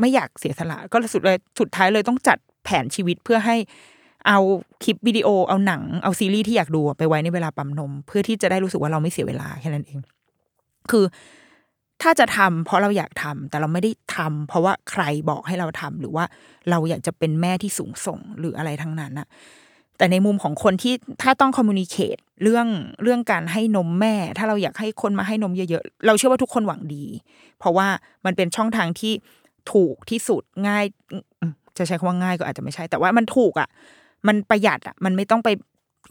[0.00, 3.56] ไม่อยากเสียสละ ก็สุดเลยสุดท้ายเลยต้องจัดแผนชีวิตเพื่อให้
[4.26, 4.38] เอา
[4.84, 9.98] คลิปวิดีโอเอาหนังเอาซีรีส์ที่อยากดูไปไว้ในเวลาปั๊มนม เพื่อที่จะได้รู้สึกว่าเราไม่เสียเวลาแค่นั้นเอง
[10.90, 11.04] คือ
[12.02, 16.24] ถ้าจะทำเพราะเราอยากทำแต่เราไม่ได้ทำเพราะว่าใครบอกให้เราทำหรือว่า
[16.70, 19.28] เราอยากจะเป็นแม่ที่สูงส่งหรืออะไรทั้งนั้นอะ
[19.96, 22.66] แต่ในมุมของคนที่ถ้าต้องคอมมูนิเคตเรื่อง
[23.02, 27.04] เรื่องการให้นมแม่ ถ้าเราอยากให้คนมาให้นมเยอะๆ เราเชื่อว่าทุกคนหวังดี
[27.58, 27.88] เพราะว่า
[28.24, 29.12] มันเป็นช่องทางที่
[29.72, 30.84] ถูกที่สุดง่าย
[31.78, 33.68] จะใช้คำว่าง่ายก็อาจจะไม่ใช่ แต่ว่ามันถูกอะ
[34.26, 35.48] มันประหยัดอะ มันไม่ต้องไป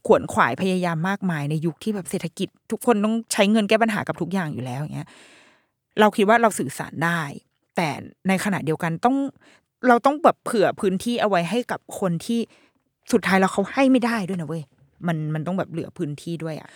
[0.08, 5.10] ขวนขวายพยายามมากมายในยุคที่แบบเศรษฐกิจ ทุกคนต้องใช้เงินแก้ปัญหากับทุกอย่างอยู่แล้วอย่างเงี้ย
[6.00, 7.22] เราคิดว่าเราสื่อสารได้
[7.76, 7.90] แต่
[8.28, 9.16] ในขณะเดียวกันต้อง
[9.88, 12.40] เราต้องแบบเผื่อพื้นที่เอาไว้ให้กับคนที่
[13.12, 14.64] สุดท้ายเราเขาให้ไม่ได้ด้วยนะเว้ย
[15.08, 16.70] มันมันต้องแบบเหลือพื้นที่ด้วยอะ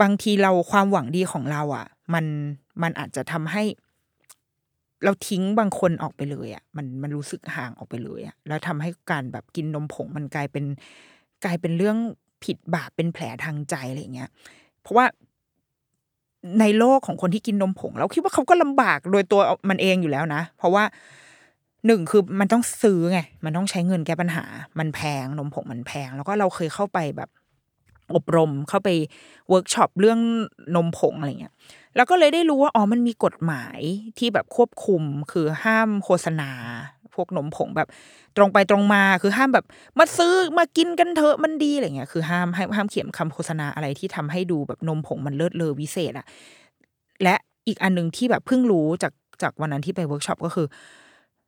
[0.00, 2.24] บางทีเราความหวังดีของเราอะ มัน
[2.82, 3.62] มันอาจจะทำให้
[5.04, 10.64] เราทิ้งบางคนออกไปเลยอะ่ะ มันมันรู้สึกห่างออกไปเลยอะ่ะแล้วทำให้การแบบกินนมผงมันกลายเป็น
[11.44, 11.96] กลายเป็นเรื่อง
[12.44, 14.30] ผิดบาปเป็นแผลทางใจอะไรเงี้ย
[14.80, 15.06] เพราะว่า
[16.60, 19.40] ในโลกของคนที่กินนมผง เราคิดว่าเขาก็ลำบากโดยตัว
[19.70, 20.84] มันเองอยู่แล้วนะ เพราะว่า
[21.86, 24.44] หนึ่งคือมันต้องซื้อไง มันต้องใช้เงินแก้ปัญหา
[24.78, 27.30] มันแพงนมผงมันแพง แล้วก็เราเคยเข้าไปแบบ
[28.14, 28.88] อบรมเข้าไป
[29.48, 30.20] เวิร์กช็อปเรื่อง
[30.76, 31.54] นมผงอะไรเงี้ย
[31.96, 33.78] แล้วก็เลยได้รู้ว่าอ๋อมันมีกฎหมาย
[34.18, 36.50] ที่แบบควบคุมคือห้ามโฆษณา
[37.14, 37.88] พวกนมผงแบบ
[38.36, 39.64] ตรงไปตรงมาคือห้ามแบบ
[39.98, 46.26] มาซื้อมากินกันเถอะมันดีอะไรเงี้ยคือห้ามห้ามเขียนคำโฆษณาอะไรที่ทำให้ดูแบบนมผงมันเลิศเลอวิเศษอะ
[47.22, 47.34] และ
[47.68, 49.12] อีกอันหนึ่งที่แบบเพิ่งรู้จาก
[49.42, 50.66] จากวันนั้นที่ไปเวิร์กช็อปก็คือ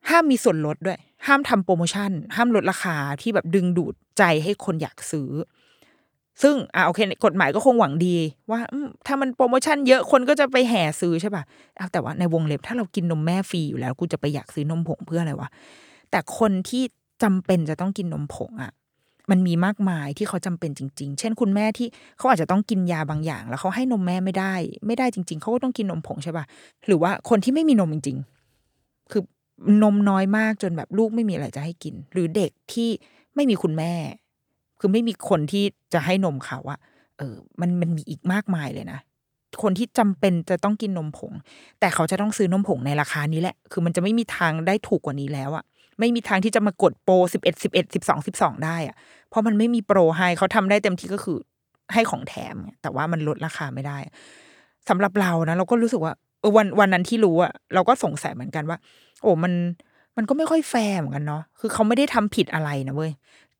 [0.09, 5.29] ห้ามมีส่วนลดด้วย ห้ามทำโปรโมชั่น ห้ามลดราคาที่แบบดึงดูดใจให้คนอยากซื้อ
[6.41, 8.15] ซึ่งอ่าโอเคกฎหมายก็คงหวังดี
[8.51, 8.59] ว่า
[9.07, 11.43] ถ้ามันโปรโมชั่นเยอะคนก็จะไปแห่ซื้อใช่ป่ะ
[11.77, 15.49] เอาแต่ว่าในวงเล็บถ้าเรากินนมแม่ฟรีอยู่แล้ว กูจะไปอยากซื้อนมผงเพื่ออะไรวะ
[16.11, 16.83] แต่คนที่
[17.23, 18.71] จำเป็นจะต้องกินนมผงอะ
[19.31, 21.87] มันมีมากมายที่เขาจำเป็นจริง ๆ เช่น คุณแม่ที่
[22.17, 24.53] เขาอาจจะต้องกินยาบางอย่าง แล้วเขาให้นมแม่ไม่ได้
[24.85, 26.45] ไม่ได้จริง ๆ เขาก็ต้องกินนมผงใช่ป่ะ
[26.87, 28.17] หรือว่าคนที่ไม่มีนมจริง
[28.65, 29.23] ๆ คือ
[29.83, 32.89] นมน้อยมากจนแบบลูกไม่มีอะไรจะให้กิน หรือเด็กที่
[33.35, 33.93] ไม่มีคุณแม่
[34.79, 36.79] คือไม่มีคนที่จะให้นมเขาอะ
[37.17, 38.99] เออ มันมันมีอีกมากมายเลยนะ
[39.61, 41.33] คนที่จำเป็นจะต้องกินนมผง
[41.79, 45.63] แต่เขาจะต้องซื้อนมผงในราคานี้แหละ คือมันจะไม่มีทางได้ถูกกว่านี้แล้วอะ
[45.99, 48.95] ไม่มีทางที่จะมากดโปรสิบเอ็ดสิบเอ็ดสิบสองสิบสองได้อะ
[49.29, 51.37] เพราะมันไม่มีโปรให้เขาทำได้เต็มที่ก็คือ
[51.93, 53.97] ให้ของแถม แต่ว่ามันลดราคาไม่ได้
[54.89, 58.77] สำหรับเรานะเราก็รู้สึกว่าเออวันวันนั้นที่รู้อะเราก็สงสัยเหมือนกันว่า
[59.21, 59.53] โอ้มัน
[60.17, 63.11] มันก็ไม่ค่อยแฟร์เหมือนกันเนาะคือเขาไม่ได้ทำผิดอะไรนะเว้ย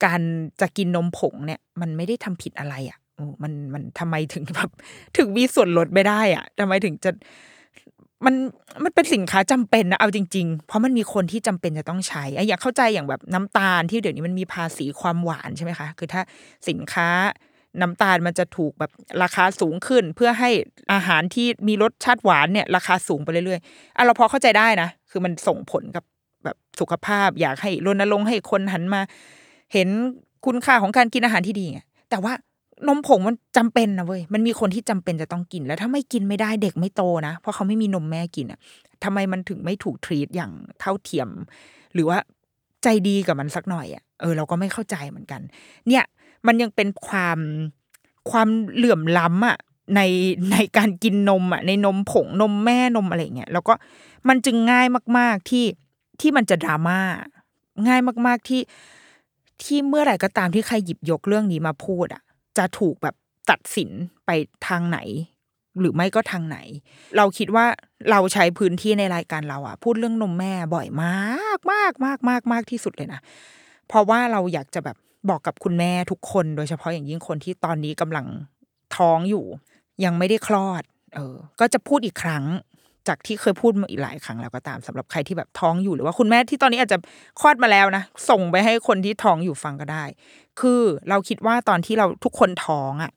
[0.05, 0.21] การ
[0.61, 2.97] จะกินนมผงเนี่ย มันไม่ได้ทำผิดอะไรอะ่ะ
[3.43, 4.69] มันมันทำไมถึงแบบ
[5.17, 7.11] ถึงมีส่วนลดไม่ได้อะ่ะทำไมถึงจะ
[8.26, 8.36] มัน
[8.84, 16.22] มันเป็นสินค้าจำเป็นนะเอาจริง ๆ เพราะมันมีคนที่จำเป็นจะต้องใช้อะอยากเข้าใจอย่างแบบน้ำตาลที่เดี๋ยวนี้มันมีภาษีความหวานใช่ไหมคะ คือถ้า
[16.70, 17.09] สินค้า
[17.82, 18.91] น้ำตาลมันจะถูกแบบ
[19.24, 20.49] ราคาสูงขึ้น เพื่อให้
[20.93, 26.03] อาหารที่มีรสชาติหวานเนี่ย ราคาสูงไปเรื่อยๆอะเราพอเข้าใจได้นะ คือมันส่งผลกับ
[26.43, 29.01] แบบสุขภาพ อยากให้รณรงค์ให้คนหันมา
[29.74, 29.89] เห็น
[30.45, 32.34] คุณค่าของการกินอาหารที่ดีไงแต่ว่า
[32.88, 38.59] นมผงมันจำเป็นนะเว้ย มันมีคนที่จำเป็นจะต้องกิน แล้วถ้าไม่กินไม่ได้เด็กไม่โตนะ เพราะเขาไม่มีนมแม่กินอะ
[39.03, 41.30] ทำไมมันถึงไม่ถูกทรีตอย่างเท่าเทียม
[41.93, 42.17] หรือว่า
[42.84, 45.41] ใจดีกับมันสักหน่อยอะ เออเราก็ไม่เข้าใจเหมือนกัน
[45.88, 46.03] เนี่ย
[46.47, 47.39] มันยังเป็นความ
[48.32, 49.57] ความเหลื่อมล้ำอะ
[49.95, 50.01] ใน
[50.51, 53.73] ในการกินนมอะในนมผงนมแม่นมอะไรเงี้ยแล้วก็
[54.27, 55.65] มันจึงง่ายมาก ๆที่
[56.21, 56.99] ที่มันจะดราม่า
[57.88, 58.61] ง่ายมาก ๆที่
[59.63, 62.21] ที่เมื่อไหร่ก็ตามที่ใครหยิบยกเรื่องนี้มาพูดอะ
[62.60, 63.16] จะถูกแบบ
[63.49, 63.89] ตัดสิน
[64.26, 64.30] ไป
[64.68, 64.99] ทางไหน
[65.80, 66.57] หรือไม่ก็ทางไหน
[67.18, 67.66] เราคิดว่า
[68.12, 73.22] เราใช้พื้นที่ในรายการเราอะพูดเรื่องนมแม่บ่อยมากมากมากมากมากที่สุดเลยนะ
[73.88, 74.97] เพราะว่าเราอยากจะแบบ
[75.30, 78.26] บอกกับคุณแม่ทุกคน โดยเฉพาะอย่างยิ่งคนที่ตอนนี้กำลัง
[78.95, 79.45] ท้องอยู่
[80.03, 80.84] ยังไม่ได้คลอด
[81.16, 82.43] เออ ก็จะพูดอีกครั้ง
[83.08, 86.97] จากที่เคยพูดมาอีกหลายครั้งแล้วก็ตามสำหรับใครที่แบบท้องอยู่หรือว่าคุณแม่ที่ตอนนี้อาจจะ
[87.41, 90.04] คลอดมาแล้วนะส่งไปให้คนที่ท้องอยู่ฟังก็ได้
[90.60, 93.12] คือเราคิดว่าตอนที่เราทุกคนท้องอะ่ะ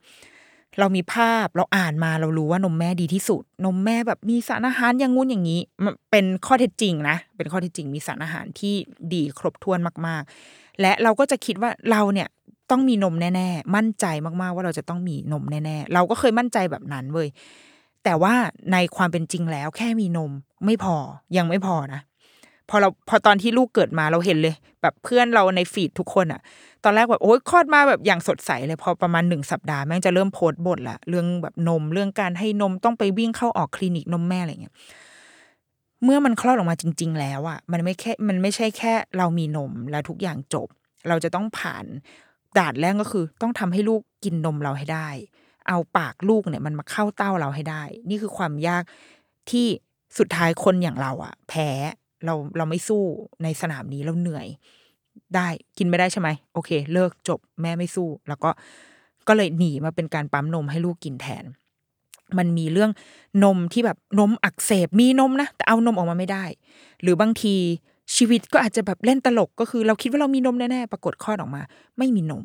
[0.79, 8.75] เรามีภาพเราอ่านมาเรารู้ว่านมแม่ดีที่สุด นมแม่แบบมีสารอาหารอย่างงู้นอย่างนี้มันเป็นข้อเท็จจริงนะ เป็นข้อเท็จจริงมีสารอาหารที่
[9.15, 12.29] ดีครบถ้วนมากๆ และเราก็จะคิดว่าเราเนี่ย
[12.71, 14.07] ต้องมีนมแน่ ๆ มั่นใจ
[14.43, 17.29] มากๆว่าเราจะต้องมีนมแน่ ๆ เราก็เคยมั่นใจแบบนั้นเว้ย
[18.05, 18.35] แต่ว่า
[18.73, 20.33] ในความเป็นจริงแล้วแค่มีนม
[20.65, 20.97] ไม่พอ
[21.37, 22.01] ยังไม่พอนะ
[22.71, 26.41] พอเราพอตอนที่ลูกเกิดมาเราเห็นเลย แบบเพื่อนเราในฟีดทุกคนอะ
[26.85, 34.75] ตอนแรกแบบโอ้ยคลอดมาแบบอย่างสดใสเลยพอประมาณหนึ่งสัปดาห์แม่งจะเริ่มโพสต์บทละเรื่องแบบนมเรื่องการให้นมต้องไปวิ่งเข้าออกคลินิกนมแม่อะไรเงี้ย
[36.05, 40.69] เมื่อมันคลอดออกมาจริง ๆ แล้วอะมันไม่แค่มันไม่ใช่แค่เรามีนมแล้วทุกอย่างจบ
[41.09, 41.85] เราจะต้องผ่าน
[42.59, 45.09] ด่านแรกก็คือ ต้องทำให้ลูกกินนมเราให้ได้
[45.69, 48.83] เอาปากลูกเนี่ยมันมาเข้าเต้าเราให้ได้ นี่คือความยาก
[49.51, 49.67] ที่
[50.19, 51.69] สุดท้ายคนอย่างเราอะแพ้
[52.25, 53.03] เราเราไม่สู้
[53.43, 54.47] ในสนามนี้เราเหนื่อย
[55.35, 55.49] ได้
[55.79, 58.51] กินไม่ได้ใช่ไหมโอเค เลิกจบแม่ไม่สู้ แล้วก็
[59.29, 61.45] ก็เลยหนีมาเป็นการปั๊มนมให้ลูกกินแทน
[62.39, 62.91] มันมีเรื่อง
[63.45, 66.45] นมที่แบบนมอักเสบมีนมนะแต่เอานมออกมาไม่ได้
[67.03, 67.55] หรือบางที
[68.17, 71.63] ชีวิตก็อาจจะแบบเล่นตลกก็คือ เราคิดว่าเรามีนมแน่ๆปรากฏคลอดออกมา
[71.99, 72.45] ไม่มีนม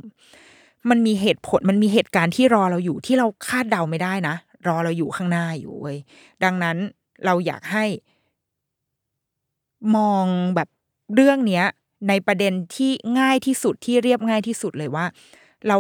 [0.90, 4.36] มันมีเหตุผลมันมีเหตุการณ์ที่รอเราอยู่ที่เราคาดเดาไม่ได้นะ
[4.68, 5.98] รอเราอยู่ข้างหน้าอยู่เว้ย
[6.44, 6.78] ดังนั้น
[7.26, 7.86] เราอยากให้
[9.96, 10.26] มอง
[10.56, 10.70] แบบ
[11.16, 11.66] เรื่องเนี้ย
[12.10, 15.06] ในประเด็นที่ง่ายที่สุดที่เรียบง่ายที่สุดเลยว่า
[15.68, 15.78] เรา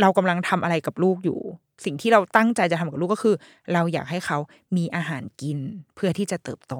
[0.00, 1.38] เรากำลังทำอะไรกับลูกอยู่
[1.84, 3.36] สิ่งที่เราตั้งใจจะทำกับลูกก็คือ
[3.72, 4.38] เราอยากให้เขา
[4.76, 5.58] มีอาหารกิน
[5.94, 6.74] เพื่อที่จะเติบโต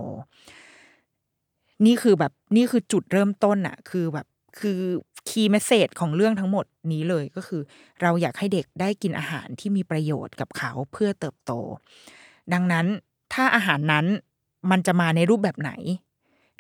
[1.87, 4.27] นี่คือแบบนี่คือจุดเริ่มต้นอะคือแบบ
[4.61, 4.81] คือ
[5.29, 7.63] key message ของเรื่องทั้งหมดนี้เลยก็คือ
[8.03, 11.53] เราอยากให้เด็กได้กินอาหารที่มีประโยชน์กับเขาเพื่อเติบโต
[12.53, 12.87] ดังนั้น
[13.35, 14.07] ถ้าอาหารนั้น
[14.71, 15.73] มันจะมาในรูปแบบไหน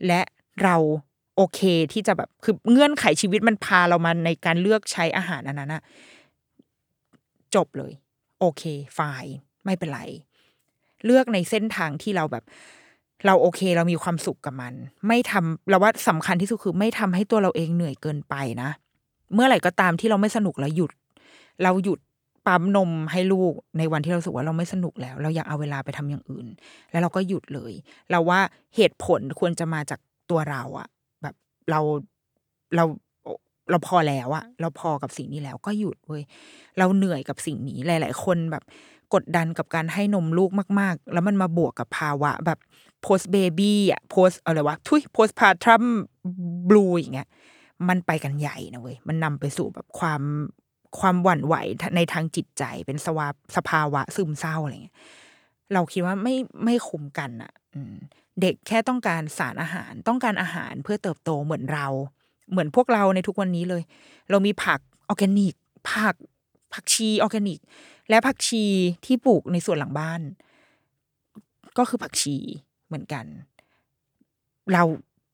[0.06, 0.20] และ
[0.62, 0.76] เรา
[1.36, 1.60] โอเค
[1.92, 5.82] ที่จะแบบคือเงื่อนไขชีวิตมันพาเรามาในการเลือกใช้อาหารอันนั้นอะ
[7.54, 7.92] จบเลย
[8.40, 8.62] โอเค
[8.94, 9.00] ไฟ
[9.64, 10.00] ไม่เป็นไร
[11.04, 12.44] เลือกในเส้นทางที่เราแบบ
[13.26, 14.74] เราโอเคเรามีความสุขกับมัน
[15.08, 18.70] ไม่ทำเราว่าสำคัญที่สุดคือไม่ทำให้ตัวเราเองเหนื่อยเกินไปนะ
[19.34, 20.92] เมื่อไหร่ก็ตามที่เราไม่สนุกเราหยุด
[21.62, 21.98] เราหยุด
[22.46, 26.46] ปั๊มนมให้ลูกในวันที่เราสึกว่าเราไม่สนุกแล้ว เราอยากเอาเวลาไปทำอย่างอื่น
[26.90, 27.72] แล้วเราก็หยุดเลย
[28.10, 28.40] เราว่า
[28.76, 30.00] เหตุผลควรจะมาจาก
[30.30, 30.88] ตัวเราอะ
[31.22, 31.34] แบบ
[31.70, 31.80] เรา
[32.76, 32.84] เรา
[33.70, 36.22] เราพอแล้วอะเราพอกับสิ่งนี้แล้วก็หยุดเว้ย
[36.78, 38.64] เราเหนื่อยกับสิ่งนี้หลาย ๆ คนแบบ
[39.14, 40.50] กดดันกับการให้นมลูก
[40.80, 42.58] มาก ๆ แล้วมันมาบวกกับภาวะแบบ
[43.04, 45.82] post baby อะ post อะไรวะทุย postpartum
[46.68, 47.28] blue อย่างเงี้ย
[47.88, 50.22] มันไปกันใหญ่นะเว้ยมันนำไปสู่แบบความ
[50.98, 51.54] ความหวั่นไหว
[51.96, 54.96] ในทางจิตใจเป็นสวาสภาวะซึมเศร้าอะไรเงี้ย
[55.72, 56.34] เราคิดว่าไม่
[56.64, 57.52] ไม่คุมกันอะ
[58.40, 61.86] เด็กแค่ต้องการสารอาหารต้องการอาหารเพื่อเติบโตเหมือนเรา
[62.50, 63.82] เหมือนพวกเราในทุกวันนี้เลย
[64.30, 65.54] เรามีผักออร์แกนิก
[65.92, 66.14] ผัก
[66.72, 67.58] ผักชีออร์แกนิก
[68.08, 68.64] และผักชี
[69.06, 70.20] ที่ปลูกในสวนหลังบ้าน
[71.78, 72.36] ก็คือผักชี
[72.94, 73.26] เหมือนกัน
[74.72, 74.82] เรา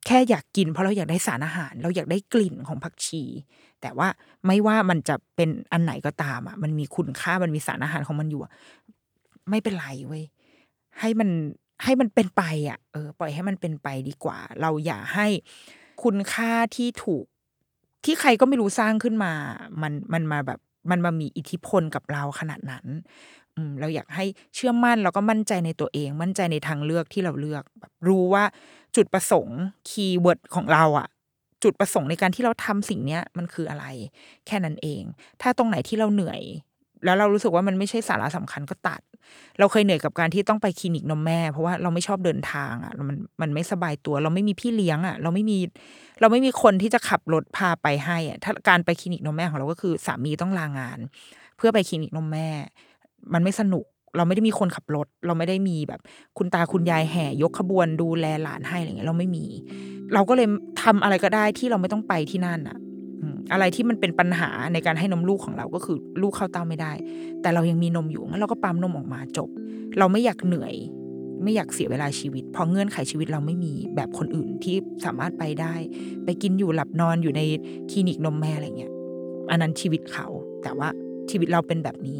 [0.06, 3.22] แค่อยากกินเพราะเราอยากได้สารอาหาร เราอยากได้กลิ่นของผักชี
[3.80, 4.08] แต่ว่า
[4.46, 8.40] ไม่ว่ามันจะเป็นอันไหนก็ตามอะ มันมีคุณค่ามันมีสารอาหารของมันอยู่
[9.50, 10.24] ไม่เป็นไรเว้ย
[11.00, 11.30] ให้มัน
[11.84, 15.26] ให้มันเป็นไปอะเออปล่อยให้มันเป็นไปดีกว่า เราอย่าให้
[16.02, 17.24] คุณค่าที่ถูก
[18.04, 19.32] ที่ใครก็ไม่รู้สร้างขึ้นมา
[19.82, 22.86] มันมันมาแบบมันมามีอิทธิพลกับเราขนาดนั้น
[23.80, 24.24] เราอยากให้
[24.55, 28.44] เชื่อมั่นแล้วก็มั่นใจในตัวเอง มั่นใจในทางเลือกที่เราเลือกแบบรู้ว่า
[28.96, 31.09] จุดประสงค์ keyword ของเราอะ
[31.62, 33.84] จุดประสงค์ในการที่เราทำสิ่งเนี้ยมันคืออะไร
[34.46, 35.03] แค่นั้นเอง
[35.42, 36.42] ถ้าตรงไหนที่เราเหนื่อย
[37.05, 39.01] แล้วเรารู้สึกว่ามันไม่ใช่สาระสำคัญก็ตัด
[39.59, 45.59] เราเคยเหนื่อยกับการที่ต้องไปคลินิกนมแม่ เพราะว่าเราไม่ชอบเดินทางอะมันมันไม่สบายตัว เราไม่มีพี่เลี้ยงอะ เราไม่มี
[46.20, 50.98] เราไม่มีคนที่จะขับรถพาไปให้อะถ้าการไปคลินิกนมแม่ของเราก็คือสามีต้องลางาน
[51.57, 52.48] เพื่อไปคลินิกนมแม่
[53.35, 53.85] มันไม่สนุก
[54.16, 56.01] เราไม่ได้มีคนขับรถ เราไม่ได้มีแบบ
[56.39, 59.45] คุณตาคุณยายแห่ ยกขบวนดูแลหลานให้อะไรเงี้ยเราไม่มี
[60.14, 60.49] เราก็เลย
[60.83, 62.77] ทำอะไรก็ได้ที่เราไม่ต้องไปที่นั่นอะ
[63.21, 66.93] อืมอะไรที่มันเป็นปัญหาในการให้นมลูกของเราก็คือลูกเข้าเต้าไม่ได้
[67.43, 69.49] แต่เรายังมีนมอยู่งั้นเราก็ปั๊มนมออกมาจบ
[69.99, 70.75] เราไม่อยากเหนื่อย
[71.43, 75.75] ไม่อยากเสียเวลาชีวิต เพราะเงื่อนไขชีวิตเราไม่มีแบบคนอื่นที่สามารถไปได้
[76.25, 77.41] ไปกินอยู่หลับนอนอยู่ใน
[77.91, 78.93] คลินิกนมแม่อะไรเงี้ย
[79.51, 80.27] อันนั้นชีวิตเขา
[80.62, 80.89] แต่ว่า
[81.31, 82.18] ชีวิตเราเป็นแบบนี้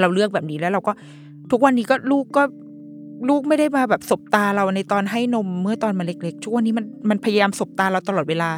[0.00, 0.92] เราเลือกแบบนี้แล้วเราก็
[1.50, 2.42] ทุกวันนี้ก็ลูกก็
[3.28, 8.50] ลูกไม่ได้มาแบบสบตาเราในตอนให้นมเมื่อตอนมันเล็กๆทุกวันนี้มันมันพยายามสบตาเราตลอดเวลา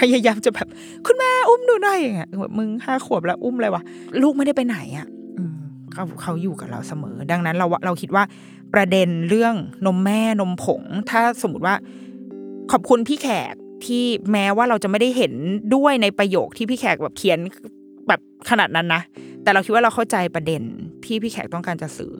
[0.00, 0.68] พยายามจะแบบ
[1.06, 3.82] คุณแม่อุ้มหนูหน่อยอย่างเงี้ยแบบมึงห้าขวบแล้วอุ้มอะไรวะ
[4.22, 5.06] ลูกไม่ได้ไปไหนอะ
[5.92, 8.24] เขาเขาอยู่กับเราเสมอ ดังนั้นเราเราคิดว่า
[8.74, 9.54] ประเด็นเรื่อง
[9.86, 11.74] นมแม่นมผง ถ้าสมมติว่า
[12.72, 13.54] ขอบคุณพี่แขก
[13.84, 15.32] ที่แม้ว่าเราจะไม่ได้เห็น
[15.74, 17.38] ด้วยในประโยคที่พี่แขกแบบเขียน
[18.10, 19.02] แบบขนาดนั้นนะ
[19.42, 20.62] แต่เราคิดว่าเราเข้าใจประเด็น
[21.04, 22.14] ที่พี่แขกต้องการจะสื่อ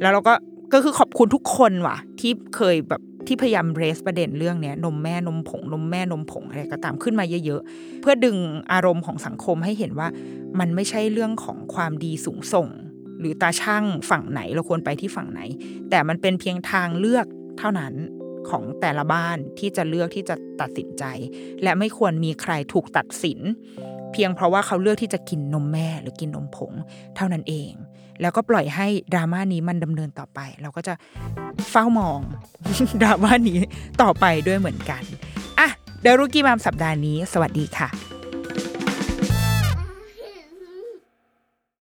[0.00, 0.34] แล้วเราก็
[0.72, 8.36] ก็คือขอบคุณทุกคนว่ะ ที่เคยแบบที่พยายามเรสประเด็นเรื่องเนี้ยนมแม่นมผง นมแม่นมผงอะไรก็ตามขึ้นมาเยอะๆ เพื่อดึง
[8.72, 10.08] อารมณ์ของสังคมให้เห็นว่า
[10.58, 12.68] มันไม่ใช่เรื่องของความดีสูงส่ง
[13.20, 15.40] หรือตาช่างฝั่งไหนเราควรไปที่ฝั่งไหน
[15.90, 17.26] แต่มันเป็นเพียงทางเลือก
[17.58, 17.94] เท่านั้น
[18.50, 21.04] ของแต่ละบ้านที่จะเลือกที่จะตัดสินใจ
[21.62, 23.38] และไม่ควรมีใครถูกตัดสิน
[24.18, 26.72] พียงเพราะว่าเขาเลือกที่จะกินนมแม่หรือกินนมผง
[27.16, 27.72] เท่านั้นเอง
[28.20, 30.94] แล้วก็ปล่อยให้ดราม่านี้มันดำเนินต่อไป เราก็จะ
[31.70, 32.20] เฝ้ามอง
[33.02, 33.60] ดราม่านี้
[34.02, 35.02] ต่อไปด้วยเหมือนกัน
[35.58, 35.68] อะ
[36.02, 37.88] เดรุกี้มามสัปดาห์นี้ สวัสดีค่ะ